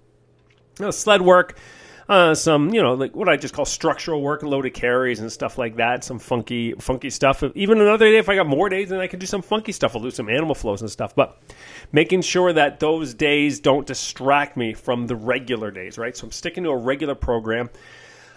you 0.79 0.85
know, 0.85 0.93
sled 0.93 1.23
work. 1.23 1.59
Uh, 2.09 2.35
some 2.35 2.73
you 2.75 2.83
know 2.83 2.95
like 2.95 3.17
what 3.17 3.29
I 3.29 3.37
just 3.37 3.55
call 3.55 3.65
structural 3.65 4.21
work, 4.21 4.43
loaded 4.43 4.75
carries 4.75 5.21
and 5.21 5.33
stuff 5.33 5.57
like 5.59 5.77
that. 5.77 6.05
Some 6.05 6.19
funky 6.19 6.73
funky 6.75 7.11
stuff. 7.11 7.43
Even 7.55 7.81
another 7.81 8.07
day, 8.11 8.19
if 8.19 8.29
I 8.29 8.37
got 8.37 8.47
more 8.47 8.69
days, 8.69 8.91
then 8.91 9.01
I 9.01 9.07
can 9.07 9.19
do 9.19 9.27
some 9.27 9.43
funky 9.43 9.73
stuff. 9.73 9.97
I'll 9.97 10.03
do 10.03 10.11
some 10.11 10.29
animal 10.29 10.55
flows 10.55 10.83
and 10.83 10.91
stuff. 10.91 11.15
But 11.15 11.41
making 11.93 12.23
sure 12.23 12.53
that 12.53 12.81
those 12.81 13.15
days 13.15 13.61
don't 13.61 13.87
distract 13.87 14.57
me 14.57 14.75
from 14.75 15.07
the 15.07 15.17
regular 15.17 15.71
days, 15.71 15.97
right? 15.99 16.17
So 16.17 16.27
I'm 16.27 16.33
sticking 16.33 16.65
to 16.65 16.71
a 16.71 16.77
regular 16.77 17.15
program. 17.15 17.71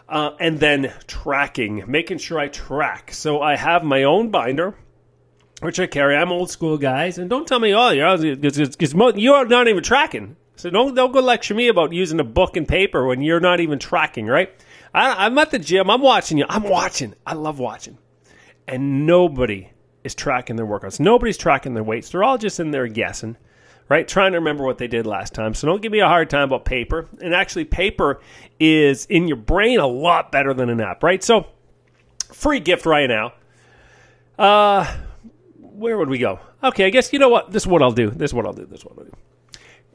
Uh, 0.10 0.32
and 0.40 0.58
then 0.62 0.94
tracking, 1.06 1.84
making 1.86 2.18
sure 2.18 2.40
I 2.40 2.48
track. 2.48 3.12
So 3.12 3.42
I 3.42 3.58
have 3.58 3.84
my 3.84 4.04
own 4.04 4.32
binder, 4.32 4.74
which 5.62 5.82
I 5.82 5.88
carry. 5.88 6.16
I'm 6.16 6.32
old 6.32 6.50
school, 6.50 6.78
guys, 6.78 7.18
and 7.18 7.30
don't 7.30 7.46
tell 7.46 7.60
me, 7.60 7.74
oh, 7.74 7.90
you're, 7.90 8.16
you're 9.18 9.46
not 9.48 9.68
even 9.68 9.84
tracking. 9.84 10.38
So 10.58 10.72
don't 10.72 10.96
don't 10.96 11.12
go 11.12 11.20
lecture 11.20 11.54
me 11.54 11.68
about 11.68 11.94
using 11.94 12.20
a 12.20 12.24
book 12.24 12.58
and 12.58 12.68
paper 12.68 13.06
when 13.06 13.22
you're 13.22 13.40
not 13.40 13.60
even 13.60 13.78
tracking, 13.78 14.26
right? 14.26 14.52
I, 14.94 15.26
I'm 15.26 15.38
at 15.38 15.52
the 15.52 15.60
gym. 15.60 15.90
I'm 15.90 16.02
watching 16.02 16.40
you. 16.40 16.46
I'm 16.50 16.64
watching. 16.64 17.14
I 17.28 17.36
love 17.36 17.60
watching, 17.60 18.00
and 18.68 19.06
nobody 19.06 19.70
is 20.04 20.16
tracking 20.16 20.56
their 20.56 20.66
workouts. 20.66 21.00
Nobody's 21.00 21.38
tracking 21.38 21.76
their 21.76 21.84
weights. 21.84 22.10
They're 22.10 22.24
all 22.24 22.40
just 22.40 22.60
in 22.60 22.72
there 22.72 22.88
guessing, 22.88 23.38
right? 23.88 24.08
Trying 24.08 24.32
to 24.32 24.40
remember 24.40 24.64
what 24.64 24.80
they 24.80 24.88
did 24.88 25.06
last 25.06 25.36
time. 25.36 25.54
So 25.54 25.68
don't 25.68 25.82
give 25.82 25.92
me 25.92 26.00
a 26.00 26.08
hard 26.08 26.28
time 26.32 26.46
about 26.46 26.66
paper. 26.66 27.08
And 27.22 27.36
actually, 27.36 27.66
paper 27.66 28.20
is 28.60 29.06
in 29.06 29.28
your 29.28 29.38
brain 29.38 29.80
a 29.80 29.88
lot 29.88 30.32
better 30.32 30.56
than 30.56 30.72
an 30.72 30.82
app, 30.82 31.04
right? 31.04 31.24
So, 31.24 31.46
free 32.34 32.62
gift 32.62 32.88
right 32.88 33.08
now. 33.08 33.34
Uh, 34.40 34.92
where 35.60 36.00
would 36.00 36.10
we 36.10 36.18
go? 36.18 36.40
Okay, 36.64 36.88
I 36.88 36.90
guess 36.90 37.14
you 37.14 37.20
know 37.20 37.30
what. 37.30 37.52
This 37.52 37.62
is 37.62 37.68
what 37.68 37.84
I'll 37.84 37.92
do. 37.92 38.10
This 38.10 38.32
is 38.32 38.34
what 38.34 38.48
I'll 38.48 38.54
do. 38.54 38.66
This 38.66 38.80
is 38.80 38.86
what 38.86 38.98
I'll 38.98 39.06
do 39.06 39.12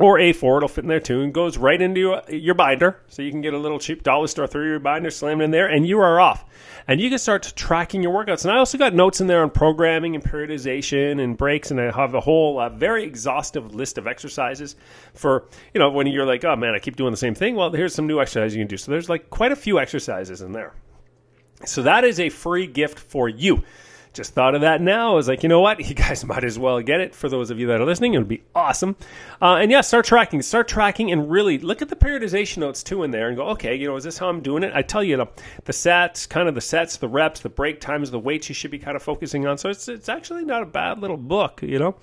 or 0.00 0.18
A4. 0.18 0.56
It'll 0.56 0.68
fit 0.68 0.84
in 0.84 0.88
there 0.88 0.98
too 0.98 1.20
and 1.20 1.32
goes 1.32 1.58
right 1.58 1.80
into 1.80 2.00
your, 2.00 2.22
your 2.28 2.54
binder. 2.54 3.00
So 3.08 3.22
you 3.22 3.30
can 3.30 3.42
get 3.42 3.54
a 3.54 3.58
little 3.58 3.78
cheap 3.78 4.02
dollar 4.02 4.26
store 4.26 4.46
three 4.46 4.66
year 4.66 4.80
binder, 4.80 5.10
slam 5.10 5.40
it 5.40 5.44
in 5.44 5.50
there, 5.50 5.68
and 5.68 5.86
you 5.86 6.00
are 6.00 6.18
off. 6.18 6.44
And 6.88 7.00
you 7.00 7.10
can 7.10 7.18
start 7.18 7.52
tracking 7.54 8.02
your 8.02 8.12
workouts. 8.12 8.44
And 8.44 8.50
I 8.50 8.56
also 8.56 8.78
got 8.78 8.94
notes 8.94 9.20
in 9.20 9.26
there 9.26 9.42
on 9.42 9.50
programming 9.50 10.14
and 10.14 10.24
periodization 10.24 11.22
and 11.22 11.36
breaks. 11.36 11.70
And 11.70 11.80
I 11.80 11.90
have 11.94 12.14
a 12.14 12.20
whole 12.20 12.58
uh, 12.58 12.70
very 12.70 13.04
exhaustive 13.04 13.74
list 13.74 13.98
of 13.98 14.06
exercises 14.06 14.74
for, 15.12 15.46
you 15.74 15.78
know, 15.78 15.90
when 15.90 16.06
you're 16.06 16.26
like, 16.26 16.44
oh 16.44 16.56
man, 16.56 16.74
I 16.74 16.78
keep 16.78 16.96
doing 16.96 17.10
the 17.10 17.18
same 17.18 17.34
thing. 17.34 17.54
Well, 17.54 17.70
here's 17.70 17.94
some 17.94 18.06
new 18.06 18.20
exercises 18.20 18.56
you 18.56 18.62
can 18.62 18.68
do. 18.68 18.78
So 18.78 18.90
there's 18.90 19.10
like 19.10 19.28
quite 19.28 19.52
a 19.52 19.56
few 19.56 19.78
exercises 19.78 20.40
in 20.40 20.52
there. 20.52 20.72
So 21.66 21.82
that 21.82 22.04
is 22.04 22.18
a 22.18 22.30
free 22.30 22.66
gift 22.66 22.98
for 22.98 23.28
you 23.28 23.62
just 24.12 24.34
thought 24.34 24.54
of 24.54 24.62
that 24.62 24.80
now. 24.80 25.12
I 25.12 25.14
was 25.14 25.28
like, 25.28 25.42
you 25.42 25.48
know 25.48 25.60
what? 25.60 25.78
You 25.90 25.96
guys 25.96 26.24
might 26.24 26.44
as 26.44 26.56
well 26.56 26.80
get 26.80 27.00
it 27.00 27.14
for 27.14 27.28
those 27.28 27.50
of 27.50 27.58
you 27.58 27.66
that 27.66 27.80
are 27.80 27.84
listening. 27.84 28.14
It 28.14 28.18
would 28.18 28.28
be 28.28 28.42
awesome. 28.54 28.96
Uh, 29.42 29.56
and 29.56 29.70
yeah, 29.70 29.80
start 29.80 30.04
tracking. 30.04 30.40
Start 30.40 30.68
tracking 30.68 31.10
and 31.10 31.28
really 31.30 31.58
look 31.58 31.82
at 31.82 31.88
the 31.88 31.96
periodization 31.96 32.58
notes 32.58 32.84
too 32.84 33.02
in 33.02 33.10
there 33.10 33.26
and 33.26 33.36
go, 33.36 33.48
okay, 33.48 33.74
you 33.74 33.88
know, 33.88 33.96
is 33.96 34.04
this 34.04 34.18
how 34.18 34.28
I'm 34.28 34.40
doing 34.40 34.62
it? 34.62 34.72
I 34.72 34.82
tell 34.82 35.02
you, 35.02 35.16
the, 35.16 35.26
the 35.64 35.72
sets, 35.72 36.26
kind 36.26 36.48
of 36.48 36.54
the 36.54 36.60
sets, 36.60 36.96
the 36.96 37.08
reps, 37.08 37.40
the 37.40 37.48
break 37.48 37.80
times, 37.80 38.10
the 38.10 38.20
weights 38.20 38.48
you 38.48 38.54
should 38.54 38.70
be 38.70 38.78
kind 38.78 38.96
of 38.96 39.02
focusing 39.02 39.46
on. 39.46 39.58
So 39.58 39.68
it's, 39.68 39.88
it's 39.88 40.08
actually 40.08 40.44
not 40.44 40.62
a 40.62 40.66
bad 40.66 41.00
little 41.00 41.16
book, 41.16 41.60
you 41.62 41.78
know? 41.78 41.96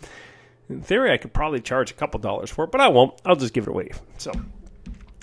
In 0.70 0.82
theory, 0.82 1.14
I 1.14 1.18
could 1.18 1.34
probably 1.34 1.62
charge 1.62 1.92
a 1.92 1.94
couple 1.94 2.20
dollars 2.20 2.50
for 2.50 2.66
it, 2.66 2.72
but 2.72 2.82
I 2.82 2.90
won't. 2.90 3.14
I'll 3.26 3.38
just 3.38 3.54
give 3.54 3.64
it 3.64 3.70
away. 3.70 3.92
So 4.18 4.34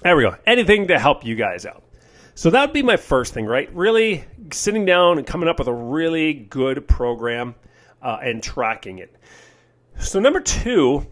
there 0.02 0.16
we 0.16 0.22
go. 0.22 0.36
Anything 0.46 0.88
to 0.88 0.98
help 0.98 1.24
you 1.24 1.34
guys 1.36 1.66
out. 1.66 1.83
So 2.34 2.50
that 2.50 2.60
would 2.66 2.72
be 2.72 2.82
my 2.82 2.96
first 2.96 3.32
thing, 3.32 3.46
right? 3.46 3.72
Really 3.74 4.24
sitting 4.52 4.84
down 4.84 5.18
and 5.18 5.26
coming 5.26 5.48
up 5.48 5.58
with 5.58 5.68
a 5.68 5.74
really 5.74 6.34
good 6.34 6.86
program 6.88 7.54
uh, 8.02 8.18
and 8.22 8.42
tracking 8.42 8.98
it. 8.98 9.14
So, 10.00 10.18
number 10.18 10.40
two, 10.40 11.06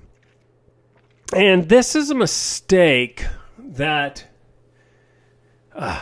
and 1.35 1.69
this 1.69 1.95
is 1.95 2.11
a 2.11 2.15
mistake 2.15 3.25
that 3.59 4.27
uh, 5.75 6.01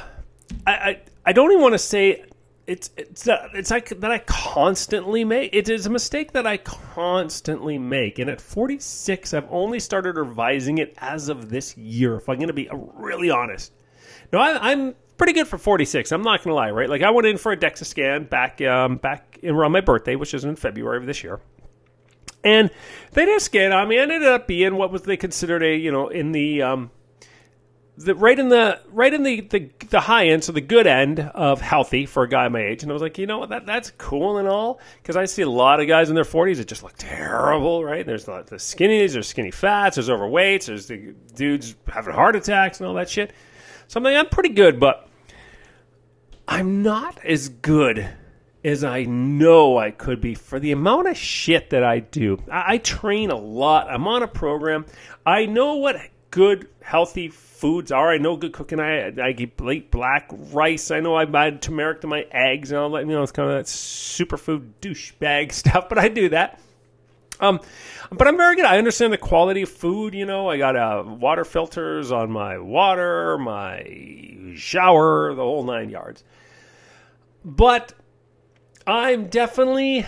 I, 0.67 0.73
I, 0.73 1.01
I 1.27 1.33
don't 1.33 1.51
even 1.53 1.63
want 1.63 1.75
to 1.75 1.79
say 1.79 2.25
it's 2.67 2.91
it's 2.97 3.29
uh, 3.29 3.49
it's 3.53 3.71
like 3.71 3.89
that 4.01 4.11
I 4.11 4.19
constantly 4.19 5.25
make. 5.25 5.55
It 5.55 5.69
is 5.69 5.87
a 5.87 5.91
mistake 5.91 6.33
that 6.33 6.47
I 6.47 6.57
constantly 6.57 7.79
make, 7.79 8.19
and 8.19 8.31
at 8.31 8.41
46, 8.41 9.35
I've 9.35 9.47
only 9.51 9.81
started 9.81 10.17
revising 10.17 10.79
it 10.79 10.95
as 10.99 11.29
of 11.29 11.51
this 11.51 11.77
year. 11.77 12.17
If 12.17 12.29
I'm 12.29 12.37
going 12.37 12.49
to 12.49 12.55
be 12.55 12.71
really 12.73 13.29
honest, 13.29 13.73
no, 14.33 14.39
I, 14.39 14.71
I'm 14.71 14.95
pretty 15.21 15.35
good 15.35 15.47
for 15.47 15.59
46. 15.59 16.13
I'm 16.13 16.23
not 16.23 16.43
to 16.45 16.55
lie, 16.55 16.71
right? 16.71 16.89
Like 16.89 17.03
I 17.03 17.11
went 17.11 17.27
in 17.27 17.37
for 17.37 17.53
a 17.53 17.57
DEXA 17.57 17.85
scan 17.85 18.25
back 18.25 18.63
um, 18.63 18.97
back 18.97 19.39
around 19.45 19.71
my 19.71 19.83
birthday, 19.83 20.17
which 20.17 20.33
is 20.33 20.45
in 20.45 20.57
February 20.57 20.97
of 20.97 21.05
this 21.05 21.23
year. 21.23 21.41
And 22.43 22.71
they 23.13 23.27
did 23.27 23.37
a 23.37 23.41
scan 23.41 23.71
on 23.71 23.87
me. 23.87 23.99
I 23.99 24.03
ended 24.03 24.23
up 24.23 24.47
being 24.47 24.77
what 24.77 24.91
was 24.91 25.03
they 25.03 25.19
considered 25.19 25.63
a, 25.63 25.77
you 25.77 25.93
know, 25.93 26.09
in 26.09 26.33
the 26.33 26.63
um, 26.63 26.91
the 27.99 28.15
right 28.15 28.39
in 28.39 28.49
the 28.49 28.81
right 28.89 29.13
in 29.13 29.23
the, 29.23 29.43
the 29.43 29.71
the 29.91 30.01
high 30.01 30.29
end, 30.29 30.43
so 30.43 30.53
the 30.53 30.63
good 30.63 30.87
end 30.87 31.21
of 31.21 31.61
healthy 31.61 32.07
for 32.07 32.23
a 32.23 32.29
guy 32.29 32.49
my 32.49 32.61
age. 32.63 32.83
And 32.83 32.91
I 32.91 32.95
was 32.95 33.03
like, 33.03 33.19
you 33.19 33.27
know 33.27 33.41
what, 33.41 33.51
that 33.51 33.67
that's 33.67 33.93
cool 33.99 34.39
and 34.39 34.49
all, 34.49 34.81
because 35.03 35.17
I 35.17 35.27
see 35.27 35.43
a 35.43 35.51
lot 35.51 35.81
of 35.81 35.87
guys 35.87 36.09
in 36.09 36.15
their 36.15 36.25
forties 36.25 36.57
that 36.57 36.67
just 36.67 36.83
look 36.83 36.95
terrible, 36.97 37.85
right? 37.85 38.07
There's 38.07 38.25
the, 38.25 38.43
the 38.45 38.57
skinnies, 38.57 39.13
there's 39.13 39.29
skinny 39.29 39.51
fats, 39.51 39.97
there's 39.97 40.09
overweights, 40.09 40.65
there's 40.65 40.87
the 40.87 41.15
dudes 41.35 41.77
having 41.89 42.15
heart 42.15 42.37
attacks 42.37 42.81
and 42.81 42.89
all 42.89 42.95
that 42.95 43.11
shit. 43.11 43.35
So 43.87 43.99
I'm 43.99 44.05
like, 44.05 44.17
I'm 44.17 44.29
pretty 44.29 44.51
good, 44.51 44.81
but 44.81 45.10
I'm 46.53 46.83
not 46.83 47.25
as 47.25 47.49
good 47.49 48.09
as 48.65 48.83
I 48.83 49.05
know 49.05 49.79
I 49.79 49.93
could 49.93 50.21
be 50.21 50.35
for 50.35 50.59
the 50.59 50.73
amount 50.73 51.07
of 51.07 51.17
shit 51.17 51.71
that 51.71 51.85
I 51.85 52.01
do. 52.01 52.43
I, 52.51 52.75
I 52.75 52.79
train 52.79 53.31
a 53.31 53.37
lot. 53.37 53.89
I'm 53.89 54.09
on 54.09 54.25
a 54.25 54.29
program. 54.29 54.85
I 55.25 55.47
know 55.47 55.77
what 55.77 55.97
good, 56.33 56.69
healthy 56.83 57.29
foods 57.29 57.93
are. 57.93 58.11
I 58.11 58.19
know 58.19 58.37
good 58.37 58.53
cooking. 58.53 58.81
I 58.81 59.11
I 59.11 59.31
eat 59.39 59.91
black 59.93 60.29
rice. 60.29 60.91
I 60.91 60.99
know 60.99 61.15
I 61.15 61.23
add 61.23 61.63
turmeric 61.63 62.01
to 62.01 62.09
my 62.09 62.27
eggs 62.33 62.73
and 62.73 62.81
all 62.81 62.91
that. 62.91 63.03
You 63.03 63.13
know, 63.13 63.23
it's 63.23 63.31
kind 63.31 63.49
of 63.49 63.57
that 63.57 63.67
superfood 63.67 64.73
douchebag 64.83 65.53
stuff, 65.53 65.89
but 65.89 65.99
I 65.99 66.09
do 66.09 66.31
that. 66.31 66.59
Um, 67.39 67.61
but 68.11 68.27
I'm 68.27 68.37
very 68.37 68.57
good. 68.57 68.65
I 68.65 68.77
understand 68.77 69.13
the 69.13 69.19
quality 69.19 69.63
of 69.63 69.71
food. 69.71 70.15
You 70.15 70.27
know, 70.27 70.51
I 70.51 70.59
got 70.59 70.75
uh, 70.75 71.05
water 71.07 71.45
filters 71.45 72.11
on 72.11 72.33
my 72.33 72.59
water, 72.59 73.39
my 73.39 74.53
shower, 74.57 75.33
the 75.35 75.43
whole 75.43 75.63
nine 75.63 75.91
yards. 75.91 76.25
But 77.45 77.95
I'm 78.87 79.29
definitely 79.29 80.07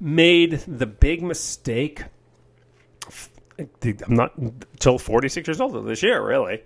made 0.00 0.62
the 0.66 0.86
big 0.86 1.22
mistake. 1.22 2.02
I'm 3.58 3.68
not 4.08 4.36
until 4.36 4.98
46 4.98 5.46
years 5.48 5.60
old 5.60 5.86
this 5.86 6.02
year, 6.02 6.26
really, 6.26 6.62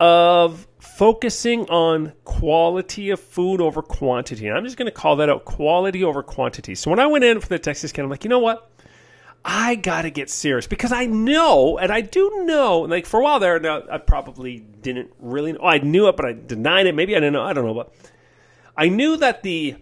of 0.00 0.66
focusing 0.78 1.68
on 1.70 2.12
quality 2.24 3.10
of 3.10 3.20
food 3.20 3.60
over 3.60 3.80
quantity. 3.80 4.48
And 4.48 4.58
I'm 4.58 4.64
just 4.64 4.76
going 4.76 4.86
to 4.86 4.92
call 4.92 5.16
that 5.16 5.30
out 5.30 5.44
quality 5.44 6.02
over 6.02 6.22
quantity. 6.22 6.74
So 6.74 6.90
when 6.90 6.98
I 6.98 7.06
went 7.06 7.24
in 7.24 7.40
for 7.40 7.48
the 7.48 7.58
DEXA 7.58 7.88
scan, 7.88 8.04
I'm 8.04 8.10
like, 8.10 8.24
you 8.24 8.30
know 8.30 8.40
what? 8.40 8.70
I 9.44 9.76
got 9.76 10.02
to 10.02 10.10
get 10.10 10.28
serious 10.28 10.66
because 10.66 10.90
I 10.90 11.06
know, 11.06 11.78
and 11.78 11.92
I 11.92 12.00
do 12.00 12.42
know, 12.44 12.80
like 12.80 13.06
for 13.06 13.20
a 13.20 13.22
while 13.22 13.38
there, 13.38 13.60
now 13.60 13.82
I 13.88 13.98
probably 13.98 14.58
didn't 14.58 15.12
really 15.20 15.52
know. 15.52 15.60
I 15.60 15.78
knew 15.78 16.08
it, 16.08 16.16
but 16.16 16.26
I 16.26 16.32
denied 16.32 16.86
it. 16.86 16.96
Maybe 16.96 17.14
I 17.14 17.20
didn't 17.20 17.34
know. 17.34 17.44
I 17.44 17.52
don't 17.52 17.64
know. 17.64 17.74
But 17.74 17.94
I 18.76 18.88
knew 18.88 19.16
that 19.16 19.42
the 19.42 19.76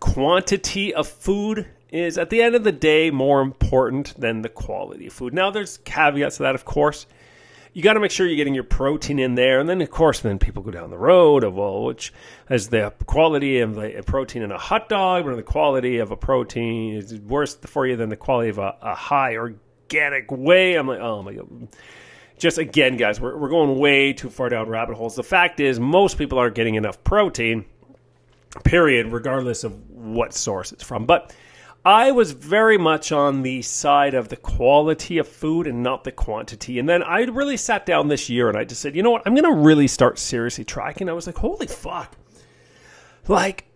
quantity 0.00 0.94
of 0.94 1.06
food 1.06 1.66
is 1.90 2.16
at 2.16 2.30
the 2.30 2.42
end 2.42 2.54
of 2.54 2.64
the 2.64 2.72
day 2.72 3.10
more 3.10 3.42
important 3.42 4.18
than 4.18 4.40
the 4.40 4.48
quality 4.48 5.08
of 5.08 5.12
food. 5.12 5.34
Now 5.34 5.50
there's 5.50 5.76
caveats 5.78 6.38
to 6.38 6.44
that, 6.44 6.54
of 6.54 6.64
course. 6.64 7.06
You 7.74 7.82
got 7.82 7.94
to 7.94 8.00
make 8.00 8.10
sure 8.10 8.26
you're 8.26 8.36
getting 8.36 8.54
your 8.54 8.64
protein 8.64 9.18
in 9.18 9.34
there, 9.34 9.58
and 9.58 9.68
then 9.68 9.80
of 9.80 9.90
course, 9.90 10.20
then 10.20 10.38
people 10.38 10.62
go 10.62 10.70
down 10.70 10.90
the 10.90 10.98
road 10.98 11.42
of 11.42 11.54
well, 11.54 11.84
which 11.84 12.12
is 12.50 12.68
the 12.68 12.92
quality 13.06 13.60
of 13.60 13.78
a 13.78 14.02
protein 14.02 14.42
in 14.42 14.52
a 14.52 14.58
hot 14.58 14.90
dog, 14.90 15.26
or 15.26 15.34
the 15.36 15.42
quality 15.42 15.98
of 15.98 16.10
a 16.10 16.16
protein 16.16 16.94
is 16.96 17.14
worse 17.20 17.54
for 17.54 17.86
you 17.86 17.96
than 17.96 18.10
the 18.10 18.16
quality 18.16 18.50
of 18.50 18.58
a, 18.58 18.76
a 18.82 18.94
high 18.94 19.36
organic 19.36 20.30
whey. 20.30 20.74
I'm 20.74 20.86
like, 20.86 21.00
oh 21.00 21.22
my 21.22 21.32
god 21.32 21.68
just 22.42 22.58
again, 22.58 22.96
guys, 22.96 23.20
we're, 23.20 23.36
we're 23.36 23.48
going 23.48 23.78
way 23.78 24.12
too 24.12 24.28
far 24.28 24.48
down 24.48 24.68
rabbit 24.68 24.96
holes. 24.96 25.14
The 25.14 25.22
fact 25.22 25.60
is, 25.60 25.78
most 25.78 26.18
people 26.18 26.38
aren't 26.38 26.56
getting 26.56 26.74
enough 26.74 27.02
protein, 27.04 27.64
period, 28.64 29.12
regardless 29.12 29.62
of 29.62 29.88
what 29.90 30.34
source 30.34 30.72
it's 30.72 30.82
from. 30.82 31.06
But 31.06 31.32
I 31.84 32.10
was 32.10 32.32
very 32.32 32.78
much 32.78 33.12
on 33.12 33.42
the 33.42 33.62
side 33.62 34.14
of 34.14 34.28
the 34.28 34.36
quality 34.36 35.18
of 35.18 35.28
food 35.28 35.68
and 35.68 35.84
not 35.84 36.02
the 36.02 36.10
quantity. 36.10 36.80
And 36.80 36.88
then 36.88 37.04
I 37.04 37.20
really 37.22 37.56
sat 37.56 37.86
down 37.86 38.08
this 38.08 38.28
year 38.28 38.48
and 38.48 38.58
I 38.58 38.64
just 38.64 38.80
said, 38.80 38.96
you 38.96 39.04
know 39.04 39.12
what? 39.12 39.22
I'm 39.24 39.36
going 39.36 39.44
to 39.44 39.60
really 39.60 39.86
start 39.86 40.18
seriously 40.18 40.64
tracking. 40.64 41.08
I 41.08 41.12
was 41.12 41.26
like, 41.26 41.38
holy 41.38 41.68
fuck. 41.68 42.16
Like, 43.28 43.66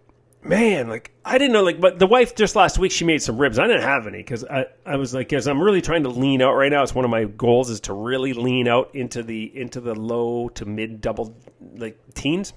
man, 0.49 0.89
like, 0.89 1.13
I 1.25 1.39
didn't 1.39 1.53
know, 1.53 1.63
like, 1.63 1.81
but 1.81 1.99
the 1.99 2.07
wife 2.07 2.35
just 2.35 2.57
last 2.57 2.79
week, 2.79 2.93
she 2.93 3.05
made 3.05 3.23
some 3.23 3.39
ribs. 3.39 3.59
I 3.59 3.67
didn't 3.67 3.83
have 3.83 4.07
any 4.07 4.19
because 4.19 4.45
I, 4.45 4.67
I 4.85 4.97
was 4.97 5.15
like, 5.15 5.29
because 5.29 5.47
I'm 5.47 5.61
really 5.61 5.83
trying 5.83 6.05
to 6.05 6.09
lean 6.09 6.43
out 6.43 6.55
right 6.55 6.71
now. 6.71 6.83
It's 6.83 6.95
one 6.95 7.05
of 7.05 7.11
my 7.11 7.25
goals 7.25 7.71
is 7.71 7.81
to 7.83 7.93
really 7.93 8.33
lean 8.33 8.69
out 8.69 8.95
into 8.95 9.23
the, 9.23 9.57
into 9.57 9.81
the 9.81 9.95
low 9.95 10.49
to 10.51 10.65
mid 10.65 11.01
double, 11.01 11.37
like, 11.77 11.99
teens. 12.15 12.53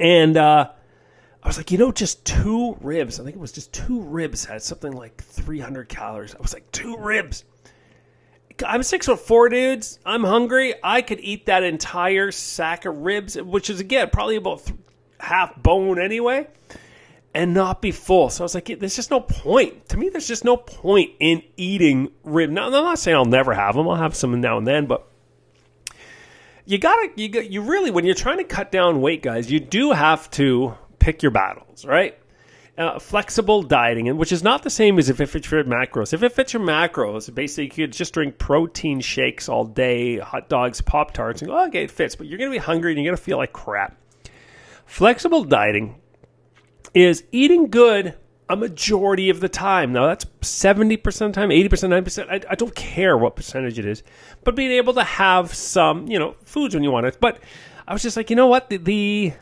And, 0.00 0.36
uh, 0.36 0.70
I 1.42 1.46
was 1.46 1.56
like, 1.56 1.70
you 1.70 1.78
know, 1.78 1.92
just 1.92 2.24
two 2.24 2.76
ribs. 2.80 3.20
I 3.20 3.24
think 3.24 3.36
it 3.36 3.40
was 3.40 3.52
just 3.52 3.72
two 3.72 4.02
ribs 4.02 4.44
had 4.44 4.62
something 4.62 4.92
like 4.92 5.22
300 5.22 5.88
calories. 5.88 6.34
I 6.34 6.42
was 6.42 6.52
like, 6.52 6.70
two 6.72 6.96
ribs. 6.96 7.44
I'm 8.66 8.82
six 8.82 9.06
foot 9.06 9.20
four, 9.20 9.48
dudes. 9.48 9.98
I'm 10.04 10.24
hungry. 10.24 10.74
I 10.82 11.02
could 11.02 11.20
eat 11.20 11.46
that 11.46 11.62
entire 11.62 12.32
sack 12.32 12.84
of 12.84 12.98
ribs, 12.98 13.36
which 13.36 13.70
is 13.70 13.80
again 13.80 14.10
probably 14.10 14.36
about 14.36 14.64
th- 14.64 14.78
half 15.20 15.54
bone 15.62 16.00
anyway, 16.00 16.48
and 17.34 17.54
not 17.54 17.82
be 17.82 17.90
full. 17.90 18.30
So 18.30 18.42
I 18.42 18.44
was 18.44 18.54
like, 18.54 18.78
there's 18.78 18.96
just 18.96 19.10
no 19.10 19.20
point. 19.20 19.88
To 19.90 19.96
me, 19.96 20.08
there's 20.08 20.28
just 20.28 20.44
no 20.44 20.56
point 20.56 21.12
in 21.20 21.42
eating 21.56 22.10
rib. 22.24 22.50
Now, 22.50 22.66
I'm 22.66 22.72
not 22.72 22.98
saying 22.98 23.16
I'll 23.16 23.24
never 23.24 23.54
have 23.54 23.74
them. 23.74 23.88
I'll 23.88 23.96
have 23.96 24.16
some 24.16 24.40
now 24.40 24.58
and 24.58 24.66
then, 24.66 24.86
but 24.86 25.06
you 26.64 26.78
gotta, 26.78 27.10
you 27.16 27.28
you 27.40 27.62
really, 27.62 27.90
when 27.90 28.04
you're 28.04 28.14
trying 28.14 28.38
to 28.38 28.44
cut 28.44 28.70
down 28.70 29.00
weight, 29.00 29.22
guys, 29.22 29.50
you 29.50 29.60
do 29.60 29.92
have 29.92 30.30
to 30.32 30.74
pick 30.98 31.22
your 31.22 31.32
battles, 31.32 31.84
right? 31.84 32.18
Uh, 32.76 32.98
flexible 32.98 33.62
dieting, 33.62 34.16
which 34.16 34.30
is 34.30 34.44
not 34.44 34.62
the 34.62 34.70
same 34.70 34.98
as 34.98 35.08
if 35.08 35.20
it 35.20 35.26
fits 35.26 35.50
your 35.50 35.64
macros. 35.64 36.12
If 36.12 36.22
it 36.22 36.32
fits 36.32 36.52
your 36.52 36.62
macros, 36.62 37.34
basically 37.34 37.64
you 37.64 37.70
could 37.70 37.92
just 37.92 38.14
drink 38.14 38.38
protein 38.38 39.00
shakes 39.00 39.48
all 39.48 39.64
day, 39.64 40.18
hot 40.18 40.48
dogs, 40.48 40.80
Pop 40.80 41.12
Tarts, 41.12 41.42
and 41.42 41.50
go, 41.50 41.66
okay, 41.66 41.84
it 41.84 41.90
fits, 41.90 42.14
but 42.14 42.28
you're 42.28 42.38
to 42.38 42.50
be 42.50 42.58
hungry 42.58 42.94
and 42.94 43.02
you're 43.02 43.16
to 43.16 43.20
feel 43.20 43.36
like 43.36 43.52
crap. 43.52 43.96
Flexible 44.86 45.42
dieting 45.42 45.96
is 46.94 47.24
eating 47.32 47.70
good 47.70 48.14
a 48.48 48.56
majority 48.56 49.28
of 49.28 49.40
the 49.40 49.48
time. 49.48 49.92
Now, 49.92 50.06
that's 50.06 50.24
70% 50.40 51.04
of 51.04 51.32
the 51.32 51.32
time, 51.32 51.50
80%, 51.50 51.68
90%. 51.68 52.30
I, 52.30 52.50
I 52.50 52.54
don't 52.54 52.74
care 52.74 53.16
what 53.16 53.36
percentage 53.36 53.78
it 53.78 53.84
is, 53.84 54.02
but 54.44 54.54
being 54.54 54.72
able 54.72 54.94
to 54.94 55.04
have 55.04 55.52
some, 55.54 56.06
you 56.06 56.18
know, 56.18 56.34
foods 56.44 56.74
when 56.74 56.82
you 56.82 56.90
want 56.90 57.06
it. 57.06 57.18
But 57.20 57.40
I 57.86 57.92
was 57.92 58.02
just 58.02 58.16
like, 58.16 58.30
you 58.30 58.36
know 58.36 58.46
what? 58.46 58.70
The, 58.70 58.78
the 58.78 59.32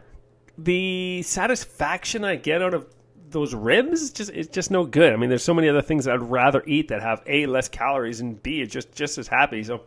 the 0.59 1.23
satisfaction 1.23 2.25
I 2.25 2.37
get 2.37 2.63
out 2.63 2.73
of 2.73 2.87
those 3.29 3.55
ribs 3.55 4.11
just 4.11 4.31
it's 4.31 4.49
just 4.49 4.71
no 4.71 4.85
good. 4.85 5.13
I 5.13 5.17
mean, 5.17 5.29
there's 5.29 5.45
so 5.45 5.55
many 5.55 5.69
other 5.69 5.83
things 5.83 6.09
I'd 6.09 6.23
rather 6.23 6.63
eat 6.67 6.89
that 6.89 7.03
have 7.03 7.23
a 7.27 7.47
less 7.47 7.69
calories 7.69 8.21
and 8.21 8.43
b 8.43 8.65
just 8.67 8.93
just 8.93 9.19
as 9.19 9.29
happy. 9.29 9.63
So, 9.63 9.83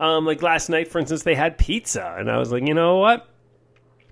um, 0.00 0.26
like 0.26 0.42
last 0.42 0.68
night, 0.68 0.88
for 0.88 0.98
instance, 0.98 1.22
they 1.22 1.34
had 1.34 1.58
pizza, 1.58 2.16
and 2.18 2.30
I 2.30 2.38
was 2.38 2.50
like, 2.50 2.66
you 2.66 2.74
know 2.74 2.98
what? 2.98 3.28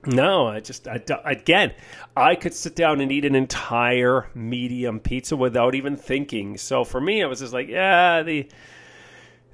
No, 0.06 0.46
I 0.46 0.60
just 0.60 0.88
I, 0.88 1.02
again, 1.24 1.74
I 2.16 2.34
could 2.34 2.54
sit 2.54 2.74
down 2.74 3.00
and 3.00 3.12
eat 3.12 3.24
an 3.26 3.34
entire 3.34 4.30
medium 4.34 4.98
pizza 4.98 5.36
without 5.36 5.74
even 5.74 5.96
thinking. 5.96 6.56
So 6.56 6.84
for 6.84 7.00
me, 7.00 7.22
I 7.22 7.26
was 7.26 7.40
just 7.40 7.52
like, 7.52 7.68
yeah, 7.68 8.22
the 8.22 8.48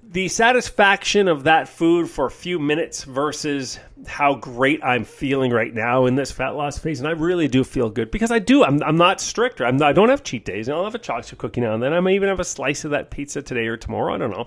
the 0.09 0.29
satisfaction 0.29 1.27
of 1.27 1.45
that 1.45 1.69
food 1.69 2.09
for 2.09 2.27
a 2.27 2.31
few 2.31 2.61
minutes 2.61 3.03
versus 3.03 3.81
how 4.07 4.35
great 4.35 4.85
I'm 4.85 5.05
feeling 5.05 5.51
right 5.51 5.75
now 5.75 6.07
in 6.07 6.15
this 6.15 6.31
fat 6.31 6.51
loss 6.51 6.79
phase, 6.79 7.01
and 7.01 7.09
I 7.09 7.13
really 7.13 7.49
do 7.49 7.65
feel 7.65 7.91
good 7.91 8.13
because 8.13 8.31
I 8.31 8.39
do. 8.39 8.63
I'm, 8.63 8.81
I'm 8.85 8.97
not 8.97 9.21
strict. 9.21 9.61
I'm 9.61 9.79
not, 9.79 9.89
I 9.89 9.93
don't 9.93 10.11
have 10.11 10.23
cheat 10.23 10.45
days. 10.45 10.69
I'll 10.69 10.85
have 10.85 10.95
a 10.95 10.99
chocolate 10.99 11.39
cookie 11.39 11.61
now 11.61 11.75
and 11.75 11.83
then. 11.83 11.93
I 11.93 11.99
may 11.99 12.15
even 12.15 12.29
have 12.29 12.39
a 12.39 12.45
slice 12.45 12.85
of 12.85 12.93
that 12.93 13.11
pizza 13.11 13.43
today 13.43 13.67
or 13.67 13.77
tomorrow. 13.77 14.15
I 14.15 14.19
don't 14.19 14.31
know. 14.31 14.47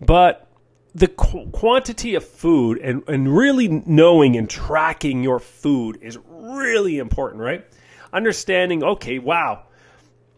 But 0.00 0.47
the 0.94 1.08
qu- 1.08 1.50
quantity 1.50 2.14
of 2.14 2.24
food 2.24 2.78
and, 2.78 3.02
and 3.08 3.36
really 3.36 3.68
knowing 3.86 4.36
and 4.36 4.48
tracking 4.48 5.22
your 5.22 5.38
food 5.38 5.98
is 6.02 6.18
really 6.26 6.98
important, 6.98 7.42
right? 7.42 7.64
Understanding, 8.12 8.82
okay, 8.82 9.18
wow, 9.18 9.64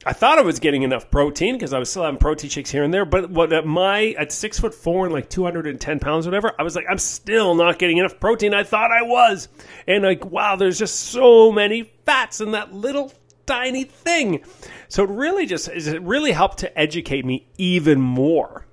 I 0.05 0.15
thought 0.15 0.39
I 0.39 0.43
was 0.43 0.61
getting 0.61 0.83
enough 0.83 1.11
protein 1.11 1.55
because 1.55 1.75
I 1.75 1.79
was 1.79 1.91
still 1.91 2.05
having 2.05 2.19
protein 2.19 2.49
shakes 2.49 2.71
here 2.71 2.83
and 2.83 2.93
there. 2.93 3.05
But 3.05 3.31
what 3.31 3.53
at 3.53 3.67
my 3.67 4.15
at 4.19 4.33
six 4.33 4.59
foot 4.59 4.75
four 4.75 5.05
and 5.05 5.13
like 5.13 5.29
two 5.29 5.45
hundred 5.45 5.67
and 5.67 5.79
ten 5.79 5.99
pounds, 5.99 6.27
whatever, 6.27 6.53
I 6.59 6.63
was 6.63 6.75
like, 6.75 6.87
I'm 6.89 6.99
still 6.99 7.55
not 7.55 7.79
getting 7.79 7.99
enough 7.99 8.19
protein. 8.19 8.55
I 8.55 8.65
thought 8.65 8.91
I 8.91 9.03
was, 9.03 9.49
and 9.87 10.03
like, 10.03 10.25
wow, 10.25 10.57
there's 10.57 10.79
just 10.79 10.97
so 10.97 11.53
many 11.53 11.93
fats 12.07 12.41
in 12.41 12.53
that 12.53 12.73
little 12.73 13.13
tiny 13.45 13.85
thing. 13.85 14.43
So 14.89 15.05
it 15.05 15.11
really 15.11 15.45
just 15.45 15.69
it 15.69 16.01
really 16.03 16.33
helped 16.33 16.59
to 16.59 16.79
educate 16.79 17.27
me 17.27 17.47
even 17.59 18.01
more. 18.01 18.67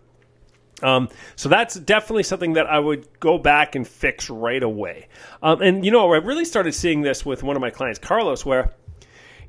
Um, 0.83 1.09
so 1.35 1.49
that's 1.49 1.75
definitely 1.75 2.23
something 2.23 2.53
that 2.53 2.67
I 2.67 2.77
would 2.77 3.07
go 3.19 3.37
back 3.37 3.75
and 3.75 3.87
fix 3.87 4.29
right 4.29 4.61
away. 4.61 5.07
Um, 5.41 5.61
and 5.61 5.83
you 5.83 5.91
know, 5.91 6.13
I 6.13 6.17
really 6.17 6.45
started 6.45 6.73
seeing 6.73 7.01
this 7.01 7.25
with 7.25 7.41
one 7.41 7.55
of 7.55 7.61
my 7.61 7.71
clients, 7.71 7.99
Carlos, 7.99 8.45
where 8.45 8.73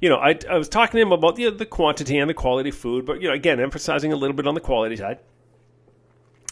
you 0.00 0.08
know, 0.08 0.16
I, 0.16 0.38
I 0.48 0.56
was 0.56 0.68
talking 0.68 0.98
to 0.98 1.02
him 1.02 1.12
about 1.12 1.36
the, 1.36 1.50
the 1.50 1.66
quantity 1.66 2.18
and 2.18 2.30
the 2.30 2.34
quality 2.34 2.68
of 2.70 2.76
food, 2.76 3.04
but, 3.04 3.20
you 3.20 3.28
know, 3.28 3.34
again, 3.34 3.60
emphasizing 3.60 4.12
a 4.12 4.16
little 4.16 4.36
bit 4.36 4.46
on 4.46 4.54
the 4.54 4.60
quality 4.60 4.96
side. 4.96 5.18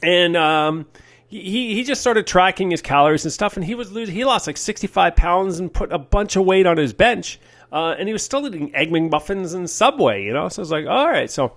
And 0.02 0.36
um, 0.36 0.86
he, 1.28 1.74
he 1.74 1.84
just 1.84 2.00
started 2.00 2.26
tracking 2.26 2.70
his 2.70 2.82
calories 2.82 3.24
and 3.24 3.32
stuff, 3.32 3.56
and 3.56 3.64
he 3.64 3.74
was 3.74 3.92
losing, 3.92 4.14
he 4.14 4.24
lost 4.24 4.46
like 4.46 4.56
65 4.56 5.14
pounds 5.14 5.60
and 5.60 5.72
put 5.72 5.92
a 5.92 5.98
bunch 5.98 6.36
of 6.36 6.44
weight 6.44 6.66
on 6.66 6.76
his 6.76 6.92
bench. 6.92 7.38
Uh, 7.70 7.94
and 7.98 8.08
he 8.08 8.12
was 8.12 8.22
still 8.22 8.46
eating 8.46 8.74
egg 8.74 8.90
McMuffins 8.90 9.54
and 9.54 9.68
Subway, 9.68 10.24
you 10.24 10.32
know? 10.32 10.48
So 10.48 10.60
I 10.60 10.62
was 10.62 10.70
like, 10.70 10.86
all 10.86 11.08
right. 11.08 11.30
So 11.30 11.52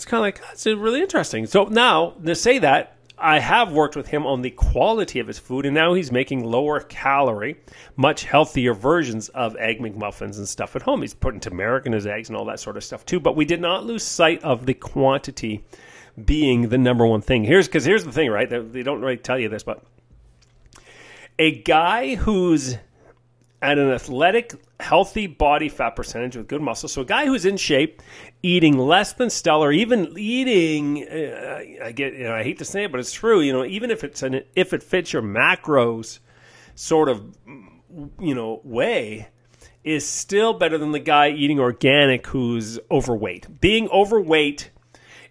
it's 0.00 0.06
kind 0.06 0.20
of 0.20 0.22
like, 0.22 0.40
that's 0.40 0.64
really 0.64 1.02
interesting. 1.02 1.44
So 1.44 1.64
now, 1.64 2.14
to 2.24 2.34
say 2.34 2.58
that, 2.60 2.96
I 3.18 3.38
have 3.38 3.70
worked 3.70 3.96
with 3.96 4.06
him 4.06 4.26
on 4.26 4.40
the 4.40 4.48
quality 4.48 5.20
of 5.20 5.26
his 5.26 5.38
food, 5.38 5.66
and 5.66 5.74
now 5.74 5.92
he's 5.92 6.10
making 6.10 6.42
lower 6.42 6.80
calorie, 6.80 7.60
much 7.96 8.24
healthier 8.24 8.72
versions 8.72 9.28
of 9.28 9.56
egg 9.58 9.78
McMuffins 9.78 10.38
and 10.38 10.48
stuff 10.48 10.74
at 10.74 10.80
home. 10.80 11.02
He's 11.02 11.12
putting 11.12 11.38
turmeric 11.38 11.84
in 11.84 11.92
his 11.92 12.06
eggs 12.06 12.30
and 12.30 12.38
all 12.38 12.46
that 12.46 12.60
sort 12.60 12.78
of 12.78 12.84
stuff 12.84 13.04
too. 13.04 13.20
But 13.20 13.36
we 13.36 13.44
did 13.44 13.60
not 13.60 13.84
lose 13.84 14.02
sight 14.02 14.42
of 14.42 14.64
the 14.64 14.72
quantity 14.72 15.66
being 16.24 16.70
the 16.70 16.78
number 16.78 17.06
one 17.06 17.20
thing. 17.20 17.44
Here's 17.44 17.68
because 17.68 17.84
here's 17.84 18.04
the 18.04 18.12
thing, 18.12 18.30
right? 18.30 18.48
They 18.48 18.82
don't 18.82 19.02
really 19.02 19.18
tell 19.18 19.38
you 19.38 19.50
this, 19.50 19.64
but 19.64 19.84
a 21.38 21.60
guy 21.60 22.14
who's 22.14 22.78
at 23.62 23.78
an 23.78 23.90
athletic, 23.90 24.54
healthy 24.80 25.26
body 25.26 25.68
fat 25.68 25.90
percentage 25.90 26.36
with 26.36 26.48
good 26.48 26.62
muscle. 26.62 26.88
So 26.88 27.02
a 27.02 27.04
guy 27.04 27.26
who's 27.26 27.44
in 27.44 27.56
shape, 27.56 28.02
eating 28.42 28.78
less 28.78 29.12
than 29.12 29.28
stellar, 29.28 29.70
even 29.70 30.14
eating, 30.16 31.06
uh, 31.06 31.84
I 31.84 31.92
get, 31.92 32.14
you 32.14 32.24
know, 32.24 32.34
I 32.34 32.42
hate 32.42 32.58
to 32.58 32.64
say 32.64 32.84
it, 32.84 32.90
but 32.90 33.00
it's 33.00 33.12
true. 33.12 33.40
You 33.40 33.52
know, 33.52 33.64
even 33.64 33.90
if 33.90 34.02
it's 34.02 34.22
an 34.22 34.42
if 34.56 34.72
it 34.72 34.82
fits 34.82 35.12
your 35.12 35.22
macros, 35.22 36.20
sort 36.74 37.10
of, 37.10 37.36
you 38.18 38.34
know, 38.34 38.60
way, 38.64 39.28
is 39.84 40.08
still 40.08 40.54
better 40.54 40.78
than 40.78 40.92
the 40.92 40.98
guy 40.98 41.30
eating 41.30 41.60
organic 41.60 42.26
who's 42.28 42.78
overweight. 42.90 43.60
Being 43.60 43.88
overweight 43.90 44.70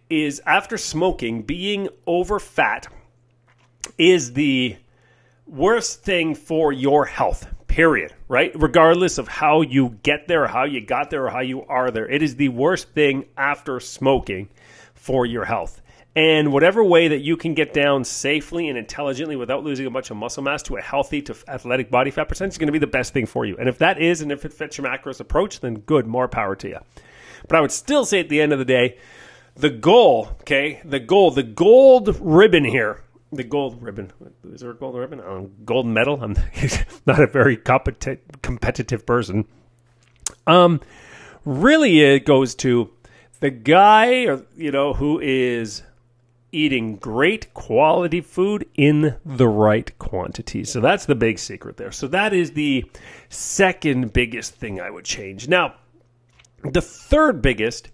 is 0.10 0.40
after 0.46 0.78
smoking, 0.78 1.42
being 1.42 1.90
over 2.06 2.40
fat 2.40 2.88
is 3.98 4.34
the 4.34 4.78
worst 5.48 6.04
thing 6.04 6.36
for 6.36 6.72
your 6.72 7.06
health 7.06 7.48
period, 7.70 8.14
right? 8.28 8.52
Regardless 8.56 9.18
of 9.18 9.30
how 9.30 9.62
you 9.62 9.98
get 10.04 10.28
there 10.28 10.44
or 10.44 10.48
how 10.48 10.66
you 10.66 10.86
got 10.86 11.10
there 11.10 11.26
or 11.26 11.30
how 11.30 11.40
you 11.40 11.64
are 11.64 11.92
there. 11.92 12.10
It 12.10 12.22
is 12.22 12.36
the 12.36 12.50
worst 12.50 12.90
thing 12.90 13.26
after 13.38 13.80
smoking 13.80 14.50
for 14.96 15.26
your 15.26 15.46
health. 15.46 15.82
And 16.16 16.52
whatever 16.52 16.84
way 16.84 17.08
that 17.10 17.20
you 17.20 17.38
can 17.38 17.54
get 17.54 17.74
down 17.74 18.04
safely 18.04 18.68
and 18.68 18.78
intelligently 18.78 19.36
without 19.36 19.64
losing 19.64 19.86
a 19.86 19.92
bunch 19.92 20.10
of 20.10 20.18
muscle 20.18 20.44
mass 20.44 20.64
to 20.64 20.76
a 20.76 20.82
healthy 20.82 21.22
to 21.22 21.36
athletic 21.48 21.90
body 21.90 22.12
fat 22.12 22.28
percentage 22.28 22.56
is 22.56 22.58
going 22.58 22.68
to 22.68 22.74
be 22.74 22.80
the 22.80 22.88
best 22.88 23.14
thing 23.14 23.26
for 23.26 23.46
you. 23.46 23.56
And 23.58 23.70
if 23.70 23.78
that 23.78 24.02
is, 24.02 24.22
and 24.22 24.32
if 24.32 24.44
it 24.44 24.52
fits 24.52 24.78
your 24.78 24.88
macros 24.88 25.22
approach, 25.22 25.62
then 25.62 25.76
good, 25.76 26.08
more 26.08 26.28
power 26.28 26.56
to 26.58 26.68
you. 26.68 26.80
But 27.48 27.58
I 27.58 27.62
would 27.62 27.72
still 27.72 28.04
say 28.04 28.20
at 28.20 28.28
the 28.28 28.42
end 28.42 28.52
of 28.52 28.60
the 28.60 28.66
day, 28.66 28.98
the 29.56 29.70
goal, 29.70 30.30
okay, 30.42 30.82
the 30.84 31.00
goal, 31.00 31.32
the 31.32 31.44
gold 31.44 32.18
ribbon 32.20 32.66
here 32.66 33.02
the 33.32 33.44
gold 33.44 33.82
ribbon. 33.82 34.12
Is 34.52 34.62
there 34.62 34.72
a 34.72 34.76
gold 34.76 34.96
ribbon? 34.96 35.22
Um, 35.22 35.52
gold 35.66 35.86
medal. 35.86 36.22
I'm 36.22 36.36
not 37.06 37.22
a 37.22 37.28
very 37.28 37.58
competi- 37.58 38.20
competitive 38.42 39.06
person. 39.06 39.48
Um, 40.48 40.82
really, 41.46 42.02
it 42.02 42.26
goes 42.26 42.56
to 42.56 42.92
the 43.40 43.52
guy, 43.52 44.26
or 44.26 44.46
you 44.56 44.72
know, 44.72 44.94
who 44.94 45.20
is 45.20 45.84
eating 46.52 46.96
great 46.96 47.54
quality 47.54 48.22
food 48.22 48.68
in 48.76 49.16
the 49.26 49.48
right 49.48 49.98
quantity. 50.00 50.64
So 50.64 50.82
that's 50.82 51.06
the 51.06 51.16
big 51.16 51.38
secret 51.38 51.78
there. 51.78 51.92
So 51.92 52.08
that 52.08 52.34
is 52.34 52.52
the 52.52 52.90
second 53.30 54.14
biggest 54.14 54.56
thing 54.56 54.82
I 54.82 54.90
would 54.90 55.06
change. 55.06 55.48
Now, 55.48 55.76
the 56.64 56.82
third 56.82 57.42
biggest 57.42 57.90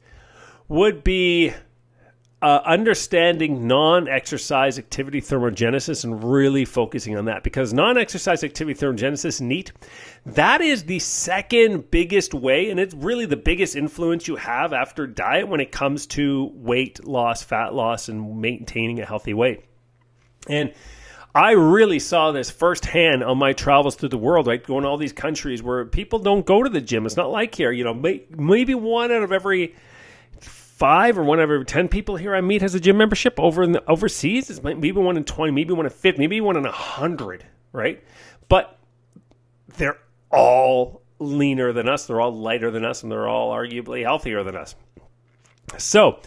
would 0.68 1.04
be 1.04 1.54
uh, 2.46 2.62
understanding 2.64 3.66
non-exercise 3.66 4.78
activity 4.78 5.20
thermogenesis 5.20 6.04
and 6.04 6.24
really 6.24 6.64
focusing 6.64 7.18
on 7.18 7.26
that 7.26 7.42
because 7.42 7.74
non-exercise 7.74 8.44
activity 8.44 8.80
thermogenesis 8.80 9.42
neat 9.42 9.72
that 10.28 10.62
is 10.62 10.84
the 10.84 11.00
second 11.00 11.90
biggest 11.90 12.36
way 12.36 12.70
and 12.70 12.80
it's 12.80 12.94
really 12.94 13.26
the 13.26 13.36
biggest 13.36 13.76
influence 13.76 14.28
you 14.28 14.36
have 14.36 14.74
after 14.74 15.08
diet 15.08 15.48
when 15.48 15.60
it 15.60 15.72
comes 15.72 16.06
to 16.06 16.52
weight 16.54 17.04
loss 17.04 17.42
fat 17.42 17.74
loss 17.74 18.10
and 18.10 18.40
maintaining 18.40 19.00
a 19.00 19.06
healthy 19.06 19.34
weight 19.34 19.66
and 20.48 20.72
I 21.34 21.54
really 21.54 21.98
saw 21.98 22.32
this 22.32 22.52
firsthand 22.52 23.24
on 23.24 23.40
my 23.40 23.54
travels 23.54 23.96
through 23.96 24.08
the 24.10 24.18
world, 24.18 24.48
right? 24.48 24.64
Going 24.64 24.84
to 24.84 24.88
all 24.88 24.96
these 24.96 25.12
countries 25.12 25.62
where 25.62 25.84
people 25.84 26.20
don't 26.20 26.46
go 26.46 26.64
to 26.64 26.70
the 26.70 26.80
gym. 26.80 27.06
It's 27.06 27.18
not 27.18 27.30
like 27.30 27.54
here, 27.54 27.74
you 27.74 27.84
know, 27.84 27.94
maybe 27.94 28.74
one 28.74 29.12
out 29.12 29.22
of 29.22 29.34
every 29.34 29.76
five 30.76 31.18
or 31.18 31.24
one 31.24 31.40
out 31.40 31.50
of 31.50 31.66
10 31.66 31.88
people 31.88 32.18
here 32.18 32.36
I 32.36 32.42
meet 32.42 32.62
has 32.62 32.76
a 32.76 32.80
gym 32.82 32.98
membership 32.98 33.40
over 33.40 33.64
in 33.64 33.72
the 33.72 33.84
overseas. 33.90 34.50
It's 34.50 34.62
maybe 34.62 34.92
one 34.92 35.16
in 35.16 35.24
20, 35.24 35.52
maybe 35.52 35.74
one 35.74 35.86
in 35.86 35.92
50, 35.92 36.20
maybe 36.20 36.42
one 36.42 36.58
in 36.58 36.66
a 36.66 36.70
100, 36.70 37.46
right? 37.72 38.04
But 38.50 38.78
they're 39.78 39.98
all 40.32 41.02
leaner 41.20 41.72
than 41.72 41.88
us. 41.88 42.06
They're 42.06 42.20
all 42.20 42.36
lighter 42.36 42.72
than 42.72 42.84
us, 42.84 43.04
and 43.04 43.12
they're 43.12 43.28
all 43.28 43.54
arguably 43.54 44.04
healthier 44.04 44.44
than 44.44 44.58
us. 44.58 44.76
So, 45.78 46.20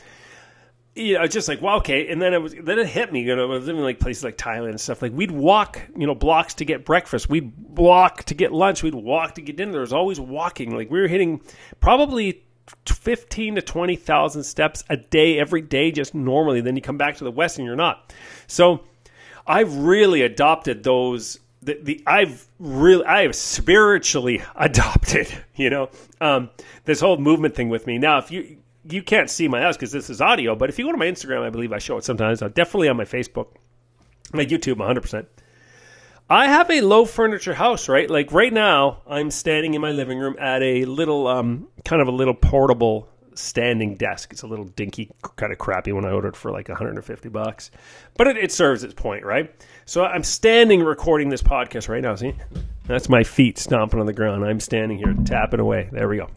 you 0.94 1.18
know, 1.18 1.26
just 1.26 1.46
like, 1.46 1.60
well, 1.60 1.76
okay. 1.76 2.08
And 2.08 2.20
then 2.20 2.32
it 2.32 2.40
was, 2.40 2.54
then 2.58 2.78
it 2.78 2.86
hit 2.86 3.12
me, 3.12 3.20
you 3.20 3.36
know, 3.36 3.44
I 3.44 3.46
was 3.54 3.66
living 3.66 3.82
like 3.82 4.00
places 4.00 4.24
like 4.24 4.38
Thailand 4.38 4.70
and 4.70 4.80
stuff. 4.80 5.02
Like 5.02 5.12
we'd 5.12 5.30
walk, 5.30 5.80
you 5.94 6.06
know, 6.06 6.14
blocks 6.14 6.54
to 6.54 6.64
get 6.64 6.86
breakfast. 6.86 7.28
We'd 7.28 7.52
walk 7.76 8.24
to 8.24 8.34
get 8.34 8.50
lunch. 8.52 8.82
We'd 8.82 8.94
walk 8.94 9.34
to 9.34 9.42
get 9.42 9.56
dinner. 9.56 9.72
There 9.72 9.80
was 9.82 9.92
always 9.92 10.18
walking. 10.18 10.74
Like 10.74 10.90
we 10.90 11.00
were 11.00 11.06
hitting 11.06 11.42
probably 11.80 12.42
15 12.86 13.56
to 13.56 13.62
20,000 13.62 14.42
steps 14.42 14.84
a 14.88 14.96
day, 14.96 15.38
every 15.38 15.60
day, 15.60 15.90
just 15.90 16.14
normally. 16.14 16.60
Then 16.60 16.76
you 16.76 16.82
come 16.82 16.98
back 16.98 17.16
to 17.16 17.24
the 17.24 17.30
West 17.30 17.58
and 17.58 17.66
you're 17.66 17.76
not. 17.76 18.12
So 18.46 18.80
I've 19.46 19.74
really 19.76 20.22
adopted 20.22 20.82
those. 20.82 21.38
The, 21.62 21.78
the 21.82 22.02
I've 22.06 22.46
really 22.58 23.04
I 23.04 23.22
have 23.22 23.34
spiritually 23.34 24.42
adopted 24.56 25.26
you 25.56 25.70
know 25.70 25.90
um, 26.20 26.50
this 26.84 27.00
whole 27.00 27.16
movement 27.16 27.56
thing 27.56 27.68
with 27.68 27.84
me 27.84 27.98
now 27.98 28.18
if 28.18 28.30
you 28.30 28.58
you 28.92 29.02
can't 29.02 29.28
see 29.28 29.48
my 29.48 29.60
house 29.60 29.76
because 29.76 29.92
this 29.92 30.10
is 30.10 30.20
audio, 30.20 30.54
but 30.54 30.68
if 30.68 30.78
you 30.78 30.84
go 30.84 30.92
to 30.92 30.98
my 30.98 31.06
Instagram, 31.06 31.42
I 31.42 31.50
believe 31.50 31.72
I 31.72 31.78
show 31.78 31.96
it 31.98 32.04
sometimes. 32.04 32.42
Uh, 32.42 32.48
definitely 32.48 32.88
on 32.88 32.96
my 32.96 33.04
Facebook, 33.04 33.48
my 34.32 34.44
YouTube, 34.44 34.76
100%. 34.76 35.26
I 36.30 36.48
have 36.48 36.70
a 36.70 36.82
low 36.82 37.04
furniture 37.06 37.54
house, 37.54 37.88
right? 37.88 38.08
Like 38.08 38.32
right 38.32 38.52
now, 38.52 39.02
I'm 39.06 39.30
standing 39.30 39.74
in 39.74 39.80
my 39.80 39.92
living 39.92 40.18
room 40.18 40.36
at 40.38 40.62
a 40.62 40.84
little, 40.84 41.26
um, 41.26 41.68
kind 41.84 42.02
of 42.02 42.08
a 42.08 42.12
little 42.12 42.34
portable 42.34 43.08
standing 43.34 43.94
desk. 43.94 44.32
It's 44.32 44.42
a 44.42 44.46
little 44.46 44.66
dinky, 44.66 45.10
kind 45.36 45.52
of 45.52 45.58
crappy 45.58 45.92
one 45.92 46.04
I 46.04 46.10
ordered 46.10 46.36
for 46.36 46.50
like 46.50 46.68
150 46.68 47.28
bucks, 47.30 47.70
but 48.16 48.26
it, 48.26 48.36
it 48.36 48.52
serves 48.52 48.84
its 48.84 48.92
point, 48.92 49.24
right? 49.24 49.54
So 49.86 50.04
I'm 50.04 50.22
standing 50.22 50.82
recording 50.82 51.30
this 51.30 51.42
podcast 51.42 51.88
right 51.88 52.02
now. 52.02 52.14
See, 52.14 52.34
that's 52.86 53.08
my 53.08 53.24
feet 53.24 53.56
stomping 53.56 54.00
on 54.00 54.06
the 54.06 54.12
ground. 54.12 54.44
I'm 54.44 54.60
standing 54.60 54.98
here 54.98 55.14
tapping 55.24 55.60
away. 55.60 55.88
There 55.92 56.08
we 56.08 56.18
go 56.18 56.28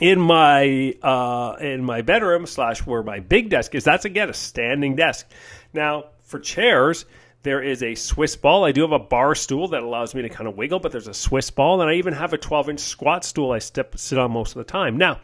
in 0.00 0.20
my 0.20 0.94
uh, 1.02 1.56
in 1.60 1.84
my 1.84 2.02
bedroom 2.02 2.46
slash 2.46 2.84
where 2.84 3.02
my 3.02 3.20
big 3.20 3.50
desk 3.50 3.74
is. 3.74 3.84
That's 3.84 4.04
again 4.04 4.28
a 4.30 4.34
standing 4.34 4.96
desk. 4.96 5.30
Now 5.72 6.06
for 6.22 6.40
chairs, 6.40 7.04
there 7.44 7.62
is 7.62 7.82
a 7.82 7.94
Swiss 7.94 8.36
ball. 8.36 8.64
I 8.64 8.72
do 8.72 8.80
have 8.80 8.92
a 8.92 8.98
bar 8.98 9.34
stool 9.34 9.68
that 9.68 9.82
allows 9.82 10.14
me 10.14 10.22
to 10.22 10.28
kind 10.28 10.48
of 10.48 10.56
wiggle, 10.56 10.80
but 10.80 10.90
there's 10.90 11.08
a 11.08 11.14
Swiss 11.14 11.50
ball, 11.50 11.80
and 11.80 11.90
I 11.90 11.94
even 11.94 12.14
have 12.14 12.32
a 12.32 12.38
12 12.38 12.70
inch 12.70 12.80
squat 12.80 13.24
stool 13.24 13.52
I 13.52 13.58
step, 13.58 13.96
sit 13.98 14.18
on 14.18 14.32
most 14.32 14.56
of 14.56 14.56
the 14.56 14.64
time. 14.64 14.96
Now, 14.96 15.20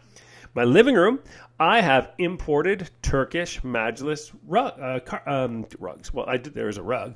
my 0.54 0.64
living 0.64 0.94
room, 0.94 1.20
I 1.58 1.80
have 1.80 2.12
imported 2.18 2.90
Turkish 3.02 3.60
Majlis 3.62 4.32
rug, 4.46 4.78
uh, 4.78 5.00
car, 5.00 5.28
um, 5.28 5.66
rugs. 5.78 6.12
Well, 6.12 6.26
I 6.28 6.36
did, 6.36 6.54
there 6.54 6.68
is 6.68 6.76
a 6.76 6.82
rug, 6.82 7.14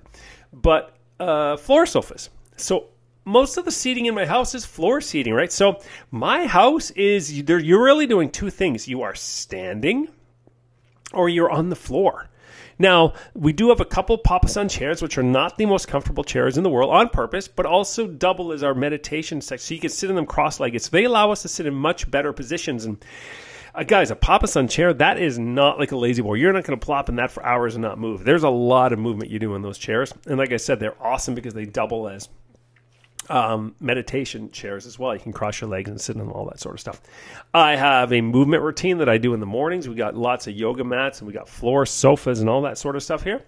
but 0.52 0.96
uh, 1.20 1.58
floor 1.58 1.84
sofas. 1.84 2.30
So 2.56 2.86
most 3.26 3.58
of 3.58 3.66
the 3.66 3.72
seating 3.72 4.06
in 4.06 4.14
my 4.14 4.24
house 4.24 4.54
is 4.54 4.64
floor 4.64 5.02
seating, 5.02 5.34
right? 5.34 5.52
So 5.52 5.80
my 6.10 6.46
house 6.46 6.90
is 6.92 7.38
you're 7.38 7.84
really 7.84 8.06
doing 8.06 8.30
two 8.30 8.48
things. 8.48 8.88
You 8.88 9.02
are 9.02 9.14
standing 9.14 10.08
or 11.14 11.28
you're 11.28 11.50
on 11.50 11.70
the 11.70 11.76
floor. 11.76 12.28
Now, 12.78 13.12
we 13.34 13.52
do 13.52 13.68
have 13.68 13.80
a 13.80 13.84
couple 13.84 14.18
Papasan 14.18 14.68
chairs, 14.68 15.00
which 15.00 15.16
are 15.16 15.22
not 15.22 15.56
the 15.56 15.66
most 15.66 15.86
comfortable 15.86 16.24
chairs 16.24 16.56
in 16.56 16.64
the 16.64 16.70
world 16.70 16.90
on 16.90 17.08
purpose, 17.08 17.46
but 17.46 17.66
also 17.66 18.06
double 18.06 18.52
as 18.52 18.62
our 18.62 18.74
meditation 18.74 19.40
section. 19.40 19.64
So 19.64 19.74
you 19.74 19.80
can 19.80 19.90
sit 19.90 20.10
in 20.10 20.16
them 20.16 20.26
cross 20.26 20.58
legged. 20.58 20.82
So 20.82 20.90
they 20.90 21.04
allow 21.04 21.30
us 21.30 21.42
to 21.42 21.48
sit 21.48 21.66
in 21.66 21.74
much 21.74 22.10
better 22.10 22.32
positions. 22.32 22.84
And 22.84 23.04
uh, 23.74 23.84
guys, 23.84 24.10
a 24.10 24.16
Papasan 24.16 24.68
chair, 24.68 24.92
that 24.94 25.18
is 25.18 25.38
not 25.38 25.78
like 25.78 25.92
a 25.92 25.96
La-Z-Boy. 25.96 26.34
You're 26.34 26.52
not 26.52 26.64
going 26.64 26.78
to 26.78 26.84
plop 26.84 27.08
in 27.08 27.16
that 27.16 27.30
for 27.30 27.44
hours 27.44 27.76
and 27.76 27.82
not 27.82 27.98
move. 27.98 28.24
There's 28.24 28.42
a 28.42 28.50
lot 28.50 28.92
of 28.92 28.98
movement 28.98 29.30
you 29.30 29.38
do 29.38 29.54
in 29.54 29.62
those 29.62 29.78
chairs. 29.78 30.12
And 30.26 30.38
like 30.38 30.52
I 30.52 30.56
said, 30.56 30.80
they're 30.80 31.00
awesome 31.00 31.34
because 31.34 31.54
they 31.54 31.66
double 31.66 32.08
as 32.08 32.28
um, 33.28 33.74
meditation 33.80 34.50
chairs 34.50 34.86
as 34.86 34.98
well. 34.98 35.14
You 35.14 35.20
can 35.20 35.32
cross 35.32 35.60
your 35.60 35.70
legs 35.70 35.90
and 35.90 36.00
sit 36.00 36.16
in 36.16 36.20
them, 36.20 36.32
all 36.32 36.46
that 36.46 36.60
sort 36.60 36.74
of 36.74 36.80
stuff. 36.80 37.00
I 37.52 37.76
have 37.76 38.12
a 38.12 38.20
movement 38.20 38.62
routine 38.62 38.98
that 38.98 39.08
I 39.08 39.18
do 39.18 39.34
in 39.34 39.40
the 39.40 39.46
mornings. 39.46 39.88
We 39.88 39.94
got 39.94 40.16
lots 40.16 40.46
of 40.46 40.54
yoga 40.54 40.84
mats 40.84 41.20
and 41.20 41.26
we 41.26 41.32
got 41.34 41.48
floor 41.48 41.86
sofas 41.86 42.40
and 42.40 42.48
all 42.48 42.62
that 42.62 42.78
sort 42.78 42.96
of 42.96 43.02
stuff 43.02 43.22
here. 43.22 43.42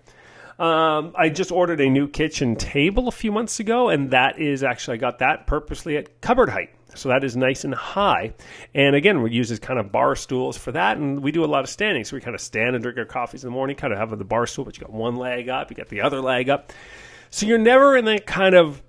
Um, 0.59 1.12
I 1.15 1.29
just 1.29 1.53
ordered 1.53 1.81
a 1.81 1.91
new 1.91 2.09
kitchen 2.09 2.57
table 2.57 3.09
a 3.09 3.12
few 3.12 3.31
months 3.31 3.61
ago, 3.61 3.91
and 3.91 4.12
that 4.12 4.39
is 4.39 4.65
actually 4.65 4.95
I 4.95 4.99
got 4.99 5.19
that 5.19 5.47
purposely 5.47 5.99
at 5.99 6.23
cupboard 6.23 6.49
height. 6.49 6.71
So 6.95 7.11
that 7.11 7.25
is 7.25 7.37
nice 7.37 7.65
and 7.65 7.75
high. 7.75 8.33
And 8.75 8.97
again, 8.97 9.21
we 9.21 9.31
use 9.31 9.51
as 9.51 9.59
kind 9.59 9.79
of 9.79 9.93
bar 9.93 10.17
stools 10.17 10.57
for 10.57 10.73
that. 10.73 10.97
And 10.97 11.23
we 11.23 11.31
do 11.31 11.45
a 11.45 11.47
lot 11.47 11.62
of 11.62 11.69
standing. 11.69 12.05
So 12.05 12.17
we 12.17 12.23
kind 12.23 12.35
of 12.35 12.41
stand 12.41 12.75
and 12.75 12.83
drink 12.83 12.99
our 12.99 13.05
coffees 13.05 13.45
in 13.45 13.49
the 13.49 13.53
morning, 13.55 13.77
kind 13.77 13.93
of 13.93 13.99
have 13.99 14.17
the 14.17 14.25
bar 14.25 14.47
stool, 14.47 14.65
but 14.65 14.79
you 14.79 14.81
got 14.81 14.93
one 14.93 15.17
leg 15.17 15.49
up, 15.51 15.71
you 15.71 15.77
got 15.77 15.89
the 15.89 16.01
other 16.01 16.21
leg 16.21 16.49
up. 16.49 16.73
So 17.31 17.45
you're 17.45 17.59
never 17.59 17.97
in 17.97 18.05
that 18.07 18.27
kind 18.27 18.55
of 18.55 18.83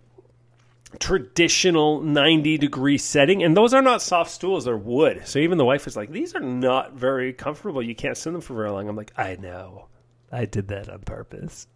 traditional 1.00 2.02
90 2.02 2.58
degree 2.58 2.97
setting 2.97 3.43
and 3.43 3.58
those 3.58 3.73
are 3.73 3.82
not 3.82 4.02
soft 4.02 4.32
stools 4.32 4.63
they're 4.63 4.78
wood 4.78 5.21
so 5.26 5.38
even 5.38 5.58
the 5.58 5.65
wife 5.65 5.86
is 5.86 5.97
like 5.97 6.10
these 6.10 6.34
are 6.34 6.39
not 6.39 6.93
very 6.93 7.34
comfortable 7.34 7.82
you 7.84 7.93
can't 7.93 8.15
sit 8.15 8.32
them 8.32 8.39
for 8.39 8.54
very 8.54 8.71
long 8.71 8.88
i'm 8.88 8.95
like 8.95 9.12
i 9.17 9.36
know 9.36 9.88
i 10.32 10.45
did 10.45 10.69
that 10.69 10.89
on 10.89 11.00
purpose 11.00 11.67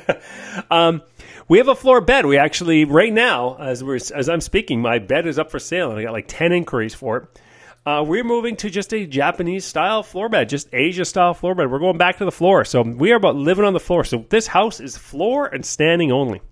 um, 0.70 1.02
we 1.46 1.58
have 1.58 1.68
a 1.68 1.74
floor 1.74 2.00
bed 2.00 2.24
we 2.24 2.38
actually 2.38 2.86
right 2.86 3.12
now 3.12 3.54
as 3.56 3.84
we're 3.84 3.96
as 3.96 4.28
i'm 4.30 4.40
speaking 4.40 4.80
my 4.80 4.98
bed 4.98 5.26
is 5.26 5.38
up 5.38 5.50
for 5.50 5.58
sale 5.58 5.90
and 5.90 6.00
i 6.00 6.02
got 6.02 6.12
like 6.12 6.26
10 6.26 6.50
inquiries 6.52 6.94
for 6.94 7.18
it 7.18 7.40
uh, 7.86 8.02
we're 8.02 8.24
moving 8.24 8.54
to 8.54 8.68
just 8.68 8.92
a 8.92 9.06
Japanese 9.06 9.64
style 9.64 10.02
floor 10.02 10.28
bed, 10.28 10.46
just 10.46 10.68
Asia 10.74 11.06
style 11.06 11.32
floor 11.32 11.54
bed. 11.54 11.70
We're 11.70 11.78
going 11.78 11.96
back 11.96 12.18
to 12.18 12.26
the 12.26 12.32
floor. 12.32 12.66
So 12.66 12.82
we 12.82 13.12
are 13.12 13.16
about 13.16 13.34
living 13.34 13.64
on 13.64 13.72
the 13.72 13.80
floor. 13.80 14.04
So 14.04 14.26
this 14.28 14.46
house 14.46 14.78
is 14.78 14.94
floor 14.94 15.46
and 15.46 15.64
standing 15.64 16.12
only. 16.12 16.42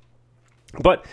But 0.81 1.05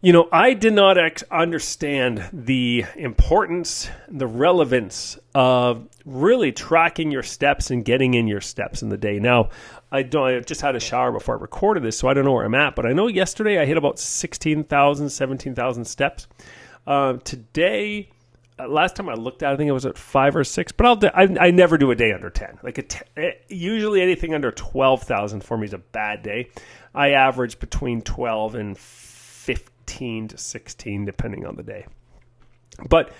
you 0.00 0.12
know, 0.12 0.28
I 0.30 0.54
did 0.54 0.74
not 0.74 0.96
ex- 0.96 1.24
understand 1.30 2.28
the 2.32 2.84
importance, 2.94 3.90
the 4.08 4.28
relevance 4.28 5.18
of 5.34 5.88
really 6.04 6.52
tracking 6.52 7.10
your 7.10 7.24
steps 7.24 7.70
and 7.70 7.84
getting 7.84 8.14
in 8.14 8.28
your 8.28 8.40
steps 8.40 8.82
in 8.82 8.90
the 8.90 8.96
day. 8.96 9.18
Now, 9.18 9.48
I 9.90 10.02
don't. 10.02 10.28
I 10.28 10.40
just 10.40 10.60
had 10.60 10.76
a 10.76 10.80
shower 10.80 11.10
before 11.10 11.36
I 11.36 11.40
recorded 11.40 11.82
this, 11.82 11.98
so 11.98 12.08
I 12.08 12.14
don't 12.14 12.24
know 12.24 12.32
where 12.32 12.44
I'm 12.44 12.54
at. 12.54 12.76
But 12.76 12.86
I 12.86 12.92
know 12.92 13.08
yesterday 13.08 13.58
I 13.58 13.64
hit 13.64 13.76
about 13.76 13.98
16,000, 13.98 15.08
17,000 15.08 15.84
steps. 15.84 16.28
Uh, 16.86 17.14
today, 17.24 18.08
uh, 18.58 18.68
last 18.68 18.94
time 18.94 19.08
I 19.08 19.14
looked 19.14 19.42
at, 19.42 19.50
it, 19.50 19.54
I 19.54 19.56
think 19.56 19.68
it 19.68 19.72
was 19.72 19.86
at 19.86 19.98
five 19.98 20.36
or 20.36 20.44
six. 20.44 20.70
But 20.70 20.86
I'll. 20.86 21.10
I, 21.14 21.46
I 21.48 21.50
never 21.50 21.76
do 21.76 21.90
a 21.90 21.96
day 21.96 22.12
under 22.12 22.30
ten. 22.30 22.58
Like 22.62 22.78
a 22.78 22.82
t- 22.82 23.00
eh, 23.16 23.32
usually 23.48 24.00
anything 24.00 24.32
under 24.32 24.52
twelve 24.52 25.02
thousand 25.02 25.42
for 25.42 25.58
me 25.58 25.66
is 25.66 25.74
a 25.74 25.78
bad 25.78 26.22
day. 26.22 26.50
I 26.94 27.10
average 27.10 27.58
between 27.58 28.02
twelve 28.02 28.54
and 28.54 28.78
15 29.98 30.28
to 30.28 30.38
16, 30.38 31.04
depending 31.06 31.44
on 31.44 31.56
the 31.56 31.62
day. 31.64 31.84
But 32.88 33.10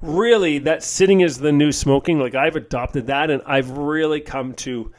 really, 0.00 0.60
that 0.60 0.82
sitting 0.82 1.20
is 1.20 1.36
the 1.36 1.52
new 1.52 1.72
smoking. 1.72 2.18
Like 2.18 2.34
I've 2.34 2.56
adopted 2.56 3.08
that, 3.08 3.30
and 3.30 3.42
I've 3.44 3.68
really 3.72 4.22
come 4.22 4.54
to 4.54 4.92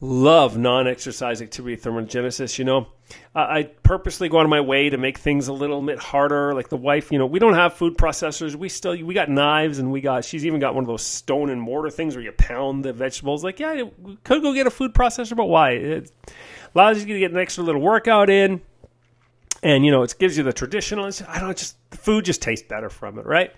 love 0.00 0.58
non-exercise 0.58 1.42
activity 1.42 1.76
thermogenesis. 1.76 2.58
You 2.58 2.64
know, 2.64 2.88
I 3.36 3.70
purposely 3.84 4.28
go 4.28 4.38
out 4.38 4.46
of 4.46 4.50
my 4.50 4.60
way 4.60 4.90
to 4.90 4.98
make 4.98 5.18
things 5.18 5.46
a 5.46 5.52
little 5.52 5.80
bit 5.80 6.00
harder. 6.00 6.54
Like 6.54 6.70
the 6.70 6.76
wife, 6.76 7.12
you 7.12 7.20
know, 7.20 7.26
we 7.26 7.38
don't 7.38 7.54
have 7.54 7.74
food 7.74 7.96
processors. 7.96 8.56
We 8.56 8.68
still 8.68 9.00
we 9.00 9.14
got 9.14 9.28
knives, 9.28 9.78
and 9.78 9.92
we 9.92 10.00
got 10.00 10.24
she's 10.24 10.44
even 10.44 10.58
got 10.58 10.74
one 10.74 10.82
of 10.82 10.88
those 10.88 11.06
stone 11.06 11.50
and 11.50 11.60
mortar 11.60 11.90
things 11.90 12.16
where 12.16 12.24
you 12.24 12.32
pound 12.32 12.84
the 12.84 12.92
vegetables. 12.92 13.44
Like, 13.44 13.60
yeah, 13.60 13.84
we 14.02 14.16
could 14.24 14.42
go 14.42 14.52
get 14.52 14.66
a 14.66 14.70
food 14.72 14.92
processor, 14.92 15.36
but 15.36 15.46
why? 15.46 15.70
It 15.70 16.10
allows 16.74 16.98
you 16.98 17.14
to 17.14 17.20
get 17.20 17.30
an 17.30 17.38
extra 17.38 17.62
little 17.62 17.80
workout 17.80 18.28
in 18.28 18.60
and 19.62 19.84
you 19.84 19.90
know 19.90 20.02
it 20.02 20.14
gives 20.18 20.36
you 20.36 20.42
the 20.42 20.52
traditional. 20.52 21.10
I 21.28 21.40
don't 21.40 21.56
just 21.56 21.76
the 21.90 21.96
food 21.96 22.24
just 22.24 22.42
tastes 22.42 22.66
better 22.66 22.90
from 22.90 23.18
it, 23.18 23.26
right? 23.26 23.52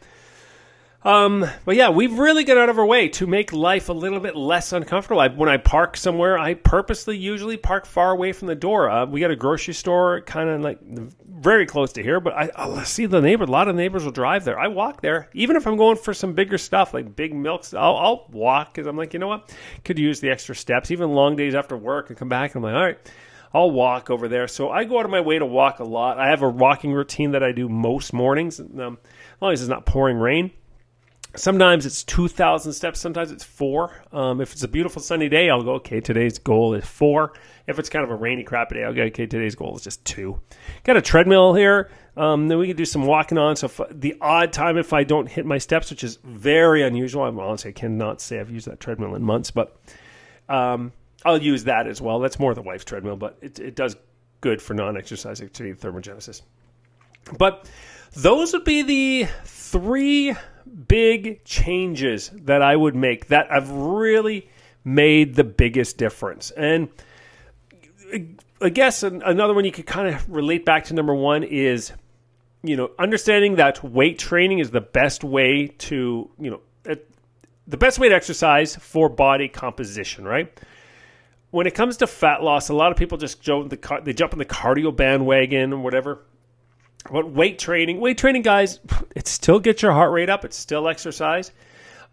Um, 1.04 1.44
but 1.64 1.74
yeah, 1.74 1.90
we've 1.90 2.16
really 2.16 2.44
got 2.44 2.58
out 2.58 2.68
of 2.68 2.78
our 2.78 2.86
way 2.86 3.08
to 3.08 3.26
make 3.26 3.52
life 3.52 3.88
a 3.88 3.92
little 3.92 4.20
bit 4.20 4.36
less 4.36 4.72
uncomfortable. 4.72 5.20
I, 5.20 5.28
when 5.28 5.48
I 5.48 5.56
park 5.56 5.96
somewhere, 5.96 6.38
I 6.38 6.54
purposely 6.54 7.16
usually 7.16 7.56
park 7.56 7.86
far 7.86 8.12
away 8.12 8.32
from 8.32 8.46
the 8.46 8.54
door. 8.54 8.88
Uh, 8.88 9.06
we 9.06 9.20
got 9.20 9.32
a 9.32 9.36
grocery 9.36 9.74
store 9.74 10.20
kind 10.20 10.48
of 10.48 10.60
like 10.60 10.78
very 11.26 11.66
close 11.66 11.92
to 11.94 12.02
here, 12.04 12.20
but 12.20 12.34
I, 12.34 12.50
I'll 12.54 12.84
see 12.84 13.06
the 13.06 13.20
neighbor. 13.20 13.44
A 13.44 13.48
lot 13.48 13.66
of 13.66 13.74
neighbors 13.74 14.04
will 14.04 14.12
drive 14.12 14.44
there. 14.44 14.60
I 14.60 14.68
walk 14.68 15.00
there, 15.00 15.28
even 15.34 15.56
if 15.56 15.66
I'm 15.66 15.76
going 15.76 15.96
for 15.96 16.14
some 16.14 16.34
bigger 16.34 16.56
stuff 16.56 16.94
like 16.94 17.16
big 17.16 17.34
milks. 17.34 17.74
I'll, 17.74 17.96
I'll 17.96 18.28
walk 18.30 18.72
because 18.72 18.86
I'm 18.86 18.96
like, 18.96 19.12
you 19.12 19.18
know 19.18 19.28
what, 19.28 19.52
could 19.84 19.98
use 19.98 20.20
the 20.20 20.30
extra 20.30 20.54
steps. 20.54 20.92
Even 20.92 21.10
long 21.10 21.34
days 21.34 21.56
after 21.56 21.76
work, 21.76 22.10
and 22.10 22.18
come 22.18 22.28
back 22.28 22.54
and 22.54 22.64
I'm 22.64 22.72
like, 22.72 22.78
all 22.78 22.86
right, 22.86 23.10
I'll 23.54 23.70
walk 23.70 24.10
over 24.10 24.28
there. 24.28 24.48
So 24.48 24.70
I 24.70 24.84
go 24.84 24.98
out 24.98 25.04
of 25.04 25.10
my 25.10 25.20
way 25.20 25.38
to 25.38 25.46
walk 25.46 25.78
a 25.78 25.84
lot. 25.84 26.18
I 26.18 26.28
have 26.28 26.42
a 26.42 26.48
walking 26.48 26.92
routine 26.92 27.32
that 27.32 27.42
I 27.42 27.52
do 27.52 27.68
most 27.68 28.12
mornings, 28.12 28.60
um, 28.60 28.98
as 29.02 29.42
long 29.42 29.52
as 29.52 29.60
it's 29.60 29.68
not 29.68 29.86
pouring 29.86 30.16
rain. 30.16 30.50
Sometimes 31.34 31.86
it's 31.86 32.04
2,000 32.04 32.74
steps, 32.74 33.00
sometimes 33.00 33.30
it's 33.30 33.44
four. 33.44 34.02
Um, 34.12 34.42
if 34.42 34.52
it's 34.52 34.64
a 34.64 34.68
beautiful 34.68 35.00
sunny 35.00 35.30
day, 35.30 35.48
I'll 35.48 35.62
go, 35.62 35.74
okay, 35.76 35.98
today's 35.98 36.38
goal 36.38 36.74
is 36.74 36.84
four. 36.84 37.32
If 37.66 37.78
it's 37.78 37.88
kind 37.88 38.04
of 38.04 38.10
a 38.10 38.14
rainy, 38.14 38.44
crappy 38.44 38.74
day, 38.74 38.84
I'll 38.84 38.92
go, 38.92 39.02
okay, 39.04 39.24
today's 39.24 39.54
goal 39.54 39.74
is 39.74 39.82
just 39.82 40.04
two. 40.04 40.40
Got 40.84 40.98
a 40.98 41.02
treadmill 41.02 41.54
here. 41.54 41.90
Um, 42.18 42.48
then 42.48 42.58
we 42.58 42.66
can 42.66 42.76
do 42.76 42.84
some 42.84 43.06
walking 43.06 43.38
on. 43.38 43.56
So, 43.56 43.66
if, 43.66 43.80
the 43.90 44.14
odd 44.20 44.52
time 44.52 44.76
if 44.76 44.92
I 44.92 45.04
don't 45.04 45.26
hit 45.26 45.46
my 45.46 45.56
steps, 45.56 45.88
which 45.88 46.04
is 46.04 46.18
very 46.22 46.82
unusual, 46.82 47.24
I'm 47.24 47.38
honestly, 47.38 47.72
cannot 47.72 48.20
say 48.20 48.38
I've 48.38 48.50
used 48.50 48.68
that 48.68 48.78
treadmill 48.78 49.14
in 49.14 49.22
months, 49.22 49.50
but 49.50 49.74
um, 50.50 50.92
I'll 51.24 51.42
use 51.42 51.64
that 51.64 51.86
as 51.86 52.00
well. 52.00 52.20
That's 52.20 52.38
more 52.38 52.54
the 52.54 52.62
wife's 52.62 52.84
treadmill, 52.84 53.16
but 53.16 53.38
it, 53.40 53.58
it 53.58 53.76
does 53.76 53.96
good 54.40 54.60
for 54.60 54.74
non 54.74 54.96
exercise 54.96 55.40
activity 55.40 55.74
thermogenesis. 55.74 56.42
But 57.38 57.68
those 58.14 58.52
would 58.52 58.64
be 58.64 58.82
the 58.82 59.28
three 59.44 60.34
big 60.88 61.44
changes 61.44 62.30
that 62.42 62.62
I 62.62 62.76
would 62.76 62.94
make 62.94 63.28
that 63.28 63.50
have 63.50 63.70
really 63.70 64.48
made 64.84 65.34
the 65.34 65.44
biggest 65.44 65.96
difference. 65.96 66.50
And 66.50 66.88
I 68.60 68.68
guess 68.68 69.02
another 69.02 69.54
one 69.54 69.64
you 69.64 69.72
could 69.72 69.86
kind 69.86 70.14
of 70.14 70.28
relate 70.28 70.64
back 70.64 70.84
to 70.86 70.94
number 70.94 71.14
one 71.14 71.44
is, 71.44 71.92
you 72.62 72.76
know, 72.76 72.90
understanding 72.98 73.56
that 73.56 73.82
weight 73.82 74.18
training 74.18 74.58
is 74.58 74.70
the 74.70 74.80
best 74.80 75.24
way 75.24 75.68
to, 75.68 76.30
you 76.38 76.50
know, 76.50 76.60
the 77.66 77.76
best 77.76 77.98
way 77.98 78.08
to 78.08 78.14
exercise 78.14 78.76
for 78.76 79.08
body 79.08 79.48
composition, 79.48 80.24
right? 80.24 80.60
When 81.52 81.66
it 81.66 81.74
comes 81.74 81.98
to 81.98 82.06
fat 82.06 82.42
loss, 82.42 82.70
a 82.70 82.74
lot 82.74 82.92
of 82.92 82.98
people 82.98 83.18
just 83.18 83.42
jump 83.42 83.68
the 83.68 84.00
they 84.02 84.14
jump 84.14 84.32
on 84.32 84.38
the 84.38 84.46
cardio 84.46 84.94
bandwagon 84.94 85.74
or 85.74 85.78
whatever. 85.78 86.24
But 87.10 87.30
weight 87.30 87.58
training, 87.58 88.00
weight 88.00 88.16
training, 88.16 88.40
guys, 88.40 88.80
it 89.14 89.28
still 89.28 89.60
gets 89.60 89.82
your 89.82 89.92
heart 89.92 90.12
rate 90.12 90.30
up. 90.30 90.46
It's 90.46 90.56
still 90.56 90.88
exercise, 90.88 91.52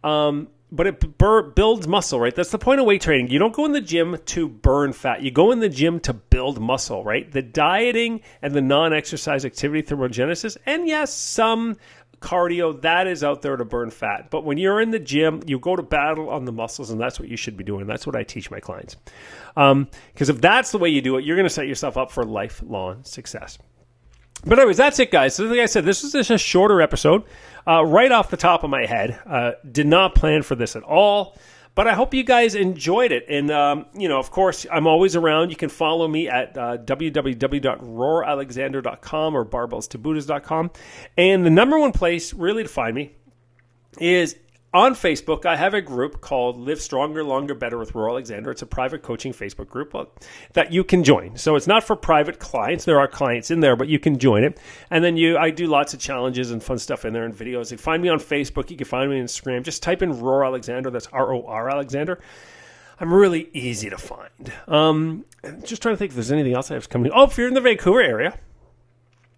um, 0.03 0.49
but 0.73 0.87
it 0.87 1.17
bur- 1.17 1.43
builds 1.43 1.87
muscle, 1.87 2.19
right? 2.19 2.35
That's 2.35 2.51
the 2.51 2.57
point 2.57 2.81
of 2.81 2.85
weight 2.85 3.01
training. 3.01 3.29
You 3.29 3.39
don't 3.39 3.53
go 3.53 3.63
in 3.63 3.71
the 3.71 3.79
gym 3.81 4.17
to 4.25 4.49
burn 4.49 4.91
fat. 4.91 5.21
You 5.21 5.31
go 5.31 5.51
in 5.51 5.59
the 5.59 5.69
gym 5.69 6.01
to 6.01 6.13
build 6.13 6.59
muscle, 6.59 7.03
right? 7.03 7.31
The 7.31 7.41
dieting 7.41 8.21
and 8.41 8.53
the 8.53 8.61
non-exercise 8.61 9.45
activity 9.45 9.83
thermogenesis, 9.83 10.57
and 10.65 10.85
yes, 10.85 11.13
some 11.13 11.77
cardio 12.19 12.81
that 12.81 13.07
is 13.07 13.23
out 13.23 13.41
there 13.41 13.57
to 13.57 13.65
burn 13.65 13.89
fat. 13.89 14.29
But 14.29 14.43
when 14.43 14.57
you're 14.57 14.81
in 14.81 14.91
the 14.91 14.99
gym, 14.99 15.41
you 15.45 15.59
go 15.59 15.75
to 15.75 15.83
battle 15.83 16.29
on 16.29 16.45
the 16.45 16.51
muscles, 16.51 16.89
and 16.89 16.99
that's 16.99 17.19
what 17.19 17.29
you 17.29 17.37
should 17.37 17.57
be 17.57 17.63
doing. 17.63 17.87
That's 17.87 18.05
what 18.05 18.15
I 18.15 18.23
teach 18.23 18.51
my 18.51 18.59
clients. 18.59 18.95
Because 19.55 19.71
um, 19.71 19.87
if 20.15 20.41
that's 20.41 20.71
the 20.71 20.77
way 20.77 20.89
you 20.89 21.01
do 21.01 21.17
it, 21.17 21.25
you're 21.25 21.35
going 21.35 21.47
to 21.47 21.53
set 21.53 21.67
yourself 21.67 21.97
up 21.97 22.11
for 22.11 22.23
lifelong 22.23 23.03
success. 23.03 23.57
But 24.45 24.59
anyways, 24.59 24.77
that's 24.77 24.99
it, 24.99 25.11
guys. 25.11 25.35
So 25.35 25.45
like 25.45 25.59
I 25.59 25.65
said, 25.65 25.83
this 25.83 26.01
was 26.01 26.13
just 26.13 26.29
a 26.29 26.37
shorter 26.37 26.81
episode, 26.81 27.23
uh, 27.67 27.83
right 27.83 28.11
off 28.11 28.29
the 28.29 28.37
top 28.37 28.63
of 28.63 28.69
my 28.69 28.85
head. 28.85 29.19
Uh, 29.25 29.51
did 29.69 29.87
not 29.87 30.15
plan 30.15 30.43
for 30.43 30.55
this 30.55 30.75
at 30.75 30.83
all, 30.83 31.37
but 31.79 31.87
I 31.87 31.93
hope 31.93 32.13
you 32.13 32.25
guys 32.25 32.55
enjoyed 32.55 33.13
it. 33.13 33.25
And 33.29 33.49
um, 33.49 33.85
you 33.97 34.09
know, 34.09 34.19
of 34.19 34.31
course, 34.31 34.65
I'm 34.69 34.85
always 34.85 35.15
around. 35.15 35.49
You 35.49 35.55
can 35.55 35.69
follow 35.69 36.09
me 36.09 36.27
at 36.27 36.57
uh, 36.57 36.79
www.roaralexander.com 36.79 39.37
or 39.37 39.45
barbellstobuddhas.com. 39.45 40.71
And 41.15 41.45
the 41.45 41.49
number 41.49 41.79
one 41.79 41.93
place 41.93 42.33
really 42.33 42.63
to 42.63 42.69
find 42.69 42.93
me 42.93 43.13
is 43.97 44.35
on 44.73 44.93
Facebook, 44.93 45.45
I 45.45 45.55
have 45.55 45.73
a 45.73 45.81
group 45.81 46.21
called 46.21 46.57
Live 46.57 46.79
Stronger, 46.79 47.23
Longer, 47.23 47.55
Better 47.55 47.77
with 47.77 47.95
Roar 47.95 48.09
Alexander. 48.09 48.51
It's 48.51 48.61
a 48.61 48.67
private 48.67 49.01
coaching 49.01 49.33
Facebook 49.33 49.67
group 49.67 49.95
that 50.53 50.71
you 50.71 50.83
can 50.83 51.03
join. 51.03 51.37
So 51.37 51.55
it's 51.55 51.65
not 51.65 51.83
for 51.83 51.95
private 51.95 52.39
clients. 52.39 52.85
There 52.85 52.99
are 52.99 53.07
clients 53.07 53.49
in 53.49 53.61
there, 53.61 53.75
but 53.75 53.87
you 53.87 53.97
can 53.97 54.19
join 54.19 54.43
it. 54.43 54.59
And 54.91 55.03
then 55.03 55.17
you, 55.17 55.37
I 55.37 55.49
do 55.49 55.65
lots 55.65 55.95
of 55.95 55.99
challenges 55.99 56.51
and 56.51 56.61
fun 56.61 56.77
stuff 56.77 57.03
in 57.03 57.13
there 57.13 57.25
and 57.25 57.33
videos. 57.33 57.71
You 57.71 57.77
find 57.77 58.01
me 58.03 58.09
on 58.09 58.19
Facebook. 58.19 58.69
You 58.69 58.77
can 58.77 58.85
find 58.85 59.09
me 59.09 59.19
on 59.19 59.25
Instagram. 59.25 59.63
Just 59.63 59.81
type 59.81 60.03
in 60.03 60.19
Roar 60.19 60.45
Alexander. 60.45 60.91
That's 60.91 61.07
R 61.07 61.33
O 61.33 61.45
R 61.47 61.69
Alexander. 61.69 62.19
I'm 62.99 63.13
really 63.13 63.49
easy 63.53 63.89
to 63.89 63.97
find. 63.97 64.53
Um, 64.67 65.25
just 65.63 65.81
trying 65.81 65.95
to 65.95 65.97
think 65.97 66.09
if 66.09 66.15
there's 66.15 66.31
anything 66.31 66.53
else 66.53 66.69
I 66.69 66.75
have 66.75 66.89
coming. 66.89 67.11
Oh, 67.15 67.23
if 67.23 67.37
you're 67.37 67.47
in 67.47 67.53
the 67.53 67.61
Vancouver 67.61 68.01
area, 68.01 68.37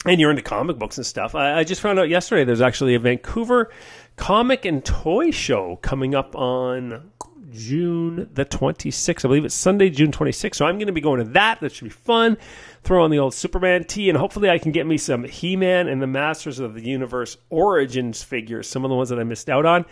and 0.05 0.19
you're 0.19 0.31
into 0.31 0.41
comic 0.41 0.79
books 0.79 0.97
and 0.97 1.05
stuff. 1.05 1.35
I, 1.35 1.59
I, 1.59 1.63
just 1.63 1.81
found 1.81 1.99
out 1.99 2.09
yesterday 2.09 2.43
there's 2.43 2.61
actually 2.61 2.95
a 2.95 2.99
Vancouver 2.99 3.69
comic 4.15 4.65
and 4.65 4.83
toy 4.83 5.31
show 5.31 5.77
coming 5.77 6.15
up 6.15 6.35
on 6.35 7.11
June 7.51 8.29
the 8.33 8.45
26th. 8.45 9.25
I 9.25 9.27
believe 9.27 9.45
it's 9.45 9.55
Sunday, 9.55 9.89
June 9.89 10.11
26th. 10.11 10.55
So 10.55 10.65
I'm 10.65 10.77
going 10.77 10.87
to 10.87 10.93
be 10.93 11.01
going 11.01 11.23
to 11.23 11.31
that. 11.31 11.59
That 11.59 11.71
should 11.73 11.85
be 11.85 11.89
fun. 11.89 12.37
Throw 12.83 13.03
on 13.03 13.11
the 13.11 13.19
old 13.19 13.33
Superman 13.33 13.83
tee, 13.83 14.09
and 14.09 14.17
hopefully 14.17 14.49
I 14.49 14.57
can 14.57 14.71
get 14.71 14.87
me 14.87 14.97
some 14.97 15.23
He 15.23 15.55
Man 15.55 15.87
and 15.87 16.01
the 16.01 16.07
Masters 16.07 16.59
of 16.59 16.73
the 16.73 16.83
Universe 16.83 17.37
Origins 17.49 18.23
figures, 18.23 18.67
some 18.67 18.85
of 18.85 18.89
the 18.89 18.95
ones 18.95 19.09
that 19.09 19.19
I 19.19 19.23
missed 19.23 19.49
out 19.49 19.65
on. 19.65 19.85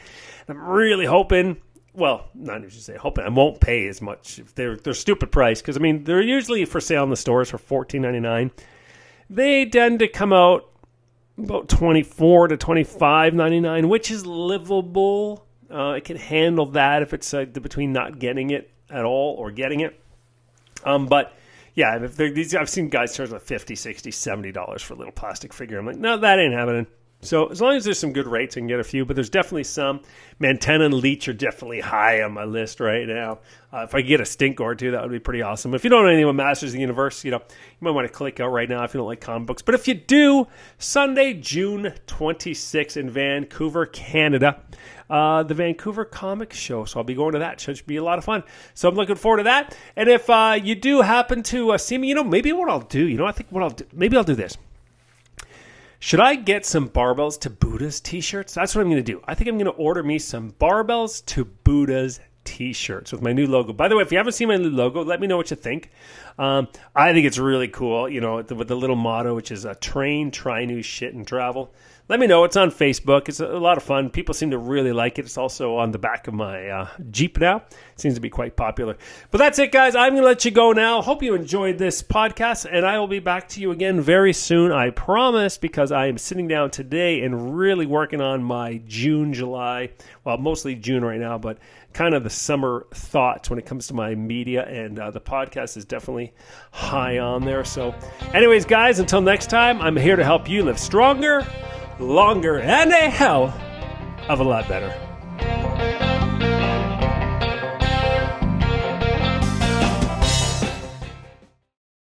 I'm 0.48 0.58
really 0.58 1.06
hoping. 1.06 1.58
Well, 1.94 2.30
not 2.34 2.60
even 2.60 2.70
say 2.72 2.96
hoping 2.96 3.26
I 3.26 3.30
won't 3.30 3.60
pay 3.60 3.88
as 3.88 4.02
much. 4.02 4.40
If 4.40 4.56
they're 4.56 4.78
they're 4.78 4.94
stupid 4.94 5.32
price 5.32 5.62
because 5.62 5.76
I 5.76 5.80
mean 5.80 6.04
they're 6.04 6.22
usually 6.22 6.66
for 6.66 6.80
sale 6.80 7.04
in 7.04 7.10
the 7.10 7.18
stores 7.18 7.50
for 7.50 7.58
fourteen 7.58 8.02
ninety 8.02 8.20
nine. 8.20 8.52
They 9.30 9.66
tend 9.66 10.00
to 10.00 10.08
come 10.08 10.34
out 10.34 10.69
about 11.44 11.70
24 11.70 12.50
to 12.50 12.58
25.99 12.58 13.90
which 13.90 14.12
is 14.12 14.26
livable. 14.26 15.46
Uh, 15.70 15.94
it 15.98 16.04
can 16.04 16.18
handle 16.18 16.66
that 16.68 17.02
if 17.02 17.14
it's 17.14 17.34
uh, 17.34 17.46
between 17.46 17.94
not 17.94 18.20
getting 18.20 18.50
it 18.50 18.72
at 18.90 19.06
all 19.06 19.36
or 19.38 19.52
getting 19.52 19.82
it. 19.82 20.00
Um, 20.84 21.08
but 21.08 21.34
yeah 21.76 22.04
if 22.04 22.18
these, 22.18 22.56
i've 22.56 22.70
seen 22.70 22.90
guys 22.90 23.16
charge 23.16 23.30
like 23.30 23.42
50 23.42 23.76
60 23.76 24.12
70 24.12 24.52
dollars 24.52 24.82
for 24.82 24.94
a 24.94 24.98
little 24.98 25.14
plastic 25.14 25.54
figure. 25.54 25.78
I'm 25.78 25.86
like 25.86 25.98
no 25.98 26.18
that 26.18 26.40
ain't 26.40 26.54
happening 26.54 26.88
so 27.22 27.48
as 27.48 27.60
long 27.60 27.76
as 27.76 27.84
there's 27.84 28.00
some 28.00 28.14
good 28.14 28.28
rates, 28.28 28.56
I 28.56 28.62
can 28.62 28.68
get 28.68 28.80
a 28.80 28.84
few. 28.84 29.04
But 29.04 29.16
there's 29.16 29.30
definitely 29.30 29.66
some. 29.66 30.02
Mantenna 30.40 30.86
and 30.86 30.94
Leech 30.94 31.28
are 31.28 31.34
definitely 31.34 31.82
high 31.82 32.22
on 32.22 32.32
my 32.32 32.46
list 32.46 32.80
right 32.80 33.06
now. 33.06 33.40
Uh, 33.74 33.80
if 33.80 33.94
I 33.94 34.00
could 34.00 34.08
get 34.08 34.22
a 34.22 34.24
Stinkor 34.24 34.78
two, 34.78 34.92
that 34.92 35.02
would 35.02 35.12
be 35.12 35.20
pretty 35.20 35.42
awesome. 35.42 35.74
If 35.74 35.84
you 35.84 35.90
don't 35.90 36.04
know 36.04 36.08
anything 36.08 36.24
about 36.24 36.36
Masters 36.36 36.70
of 36.70 36.76
the 36.76 36.80
Universe, 36.80 37.26
you 37.26 37.32
know 37.32 37.40
you 37.40 37.82
might 37.82 37.92
want 37.92 38.08
to 38.08 38.14
click 38.14 38.40
out 38.40 38.52
right 38.52 38.70
now 38.70 38.86
if 38.86 38.94
you 38.94 39.00
don't 39.00 39.08
like 39.08 39.20
comic 39.20 39.48
books. 39.48 39.62
But 39.62 39.76
if 39.76 39.88
you 39.88 39.96
do, 39.96 40.48
Sunday, 40.78 41.34
June 41.34 41.94
26th 42.08 42.96
in 42.96 43.10
Vancouver, 43.10 43.86
Canada, 43.86 44.62
uh, 45.10 45.44
the 45.44 45.54
Vancouver 45.54 46.06
Comic 46.06 46.54
Show. 46.54 46.86
So 46.86 47.00
I'll 47.00 47.04
be 47.04 47.16
going 47.16 47.34
to 47.34 47.40
that. 47.40 47.60
Should 47.60 47.86
be 47.86 47.98
a 47.98 48.04
lot 48.04 48.18
of 48.18 48.24
fun. 48.24 48.44
So 48.76 48.88
I'm 48.88 48.96
looking 48.96 49.16
forward 49.16 49.40
to 49.40 49.44
that. 49.44 49.76
And 49.98 50.08
if 50.08 50.30
uh, 50.30 50.58
you 50.62 50.74
do 50.76 51.02
happen 51.02 51.44
to 51.44 51.72
uh, 51.72 51.78
see 51.78 51.98
me, 51.98 52.08
you 52.08 52.16
know 52.16 52.24
maybe 52.24 52.54
what 52.54 52.70
I'll 52.70 52.80
do. 52.80 53.06
You 53.06 53.18
know 53.18 53.26
I 53.26 53.34
think 53.34 53.52
what 53.52 53.62
I'll 53.62 53.72
do. 53.72 53.86
Maybe 53.92 54.16
I'll 54.16 54.24
do 54.24 54.36
this. 54.36 54.58
Should 56.02 56.22
I 56.22 56.36
get 56.36 56.66
some 56.66 56.88
barbells 56.88 57.38
to 57.42 57.50
Buddhas 57.50 58.00
t-shirts? 58.00 58.54
That's 58.54 58.74
what 58.74 58.82
I'm 58.82 58.90
going 58.90 59.04
to 59.04 59.12
do. 59.12 59.22
I 59.28 59.36
think 59.36 59.50
I'm 59.50 59.58
going 59.58 59.66
to 59.66 59.72
order 59.72 60.02
me 60.02 60.18
some 60.18 60.52
barbells 60.52 61.26
to 61.26 61.44
Buddhas 61.44 62.22
t-shirts 62.46 63.12
with 63.12 63.22
my 63.22 63.34
new 63.34 63.46
logo. 63.46 63.74
By 63.74 63.90
the 63.90 63.98
way, 63.98 64.04
if 64.04 64.12
you 64.12 64.18
haven't 64.18 64.32
seen 64.32 64.48
my 64.48 64.56
new 64.56 64.70
logo, 64.70 65.04
let 65.04 65.20
me 65.20 65.28
know 65.28 65.36
what 65.36 65.52
you 65.52 65.58
think. 65.58 65.92
Um, 66.38 66.70
I 66.96 67.12
think 67.12 67.28
it's 67.28 67.38
really 67.38 67.68
cool. 67.68 68.08
You 68.08 68.22
know, 68.22 68.38
with 68.38 68.70
the, 68.70 68.76
little 68.76 68.96
motto, 68.96 69.36
which 69.36 69.52
is 69.52 69.66
a 69.66 69.76
train, 69.76 70.32
try 70.32 70.64
new 70.64 70.82
shit, 70.82 71.14
and 71.14 71.28
travel 71.28 71.74
let 72.10 72.20
me 72.20 72.26
know. 72.26 72.44
It's 72.44 72.58
on 72.58 72.72
Facebook. 72.72 73.30
It's 73.30 73.40
a 73.40 73.46
lot 73.46 73.78
of 73.78 73.84
fun. 73.84 74.10
People 74.10 74.34
seem 74.34 74.50
to 74.50 74.58
really 74.58 74.92
like 74.92 75.20
it. 75.20 75.26
It's 75.26 75.38
also 75.38 75.76
on 75.76 75.92
the 75.92 76.00
back 76.00 76.28
of 76.28 76.34
my 76.34 76.68
uh, 76.68 76.88
Jeep 77.12 77.40
now. 77.40 77.58
It 77.58 78.00
seems 78.02 78.16
to 78.16 78.20
be 78.20 78.32
quite 78.32 78.56
popular. 78.56 78.98
But 79.30 79.38
that's 79.38 79.60
it, 79.60 79.72
guys. 79.72 79.96
I'm 79.96 80.14
going 80.14 80.24
to 80.24 80.28
let 80.28 80.44
you 80.44 80.50
go 80.50 80.72
now. 80.72 81.04
Hope 81.04 81.22
you 81.22 81.36
enjoyed 81.36 81.78
this 81.78 82.02
podcast, 82.02 82.68
and 82.70 82.84
I 82.84 82.98
will 82.98 83.08
be 83.08 83.20
back 83.20 83.48
to 83.50 83.62
you 83.62 83.70
again 83.70 84.02
very 84.02 84.34
soon. 84.34 84.72
I 84.72 84.90
promise, 84.90 85.60
because 85.60 85.92
I 85.92 86.08
am 86.08 86.18
sitting 86.18 86.48
down 86.48 86.72
today 86.72 87.22
and 87.22 87.56
really 87.56 87.86
working 87.86 88.22
on 88.22 88.42
my 88.42 88.82
June, 88.88 89.32
July, 89.32 89.92
well, 90.24 90.40
mostly 90.40 90.74
June 90.74 91.06
right 91.06 91.20
now, 91.20 91.38
but 91.38 91.60
kind 91.94 92.16
of 92.16 92.24
the 92.24 92.30
summer 92.32 92.88
thoughts 92.92 93.52
when 93.52 93.60
it 93.60 93.68
comes 93.68 93.86
to 93.86 93.94
my 93.94 94.16
media, 94.16 94.66
and 94.66 94.98
uh, 94.98 95.12
the 95.12 95.22
podcast 95.22 95.78
is 95.78 95.86
definitely 95.86 96.34
high 96.72 97.20
on 97.20 97.46
there. 97.46 97.64
So, 97.64 97.94
anyways, 98.34 98.66
guys, 98.66 98.98
until 98.98 99.22
next 99.22 99.52
time, 99.52 99.80
I'm 99.80 99.96
here 99.96 100.16
to 100.16 100.24
help 100.24 100.50
you 100.50 100.64
live 100.64 100.80
stronger 100.80 101.46
longer, 102.00 102.60
and 102.60 102.92
a 102.92 103.10
hell 103.10 103.54
of 104.28 104.40
a 104.40 104.44
lot 104.44 104.68
better. 104.68 106.19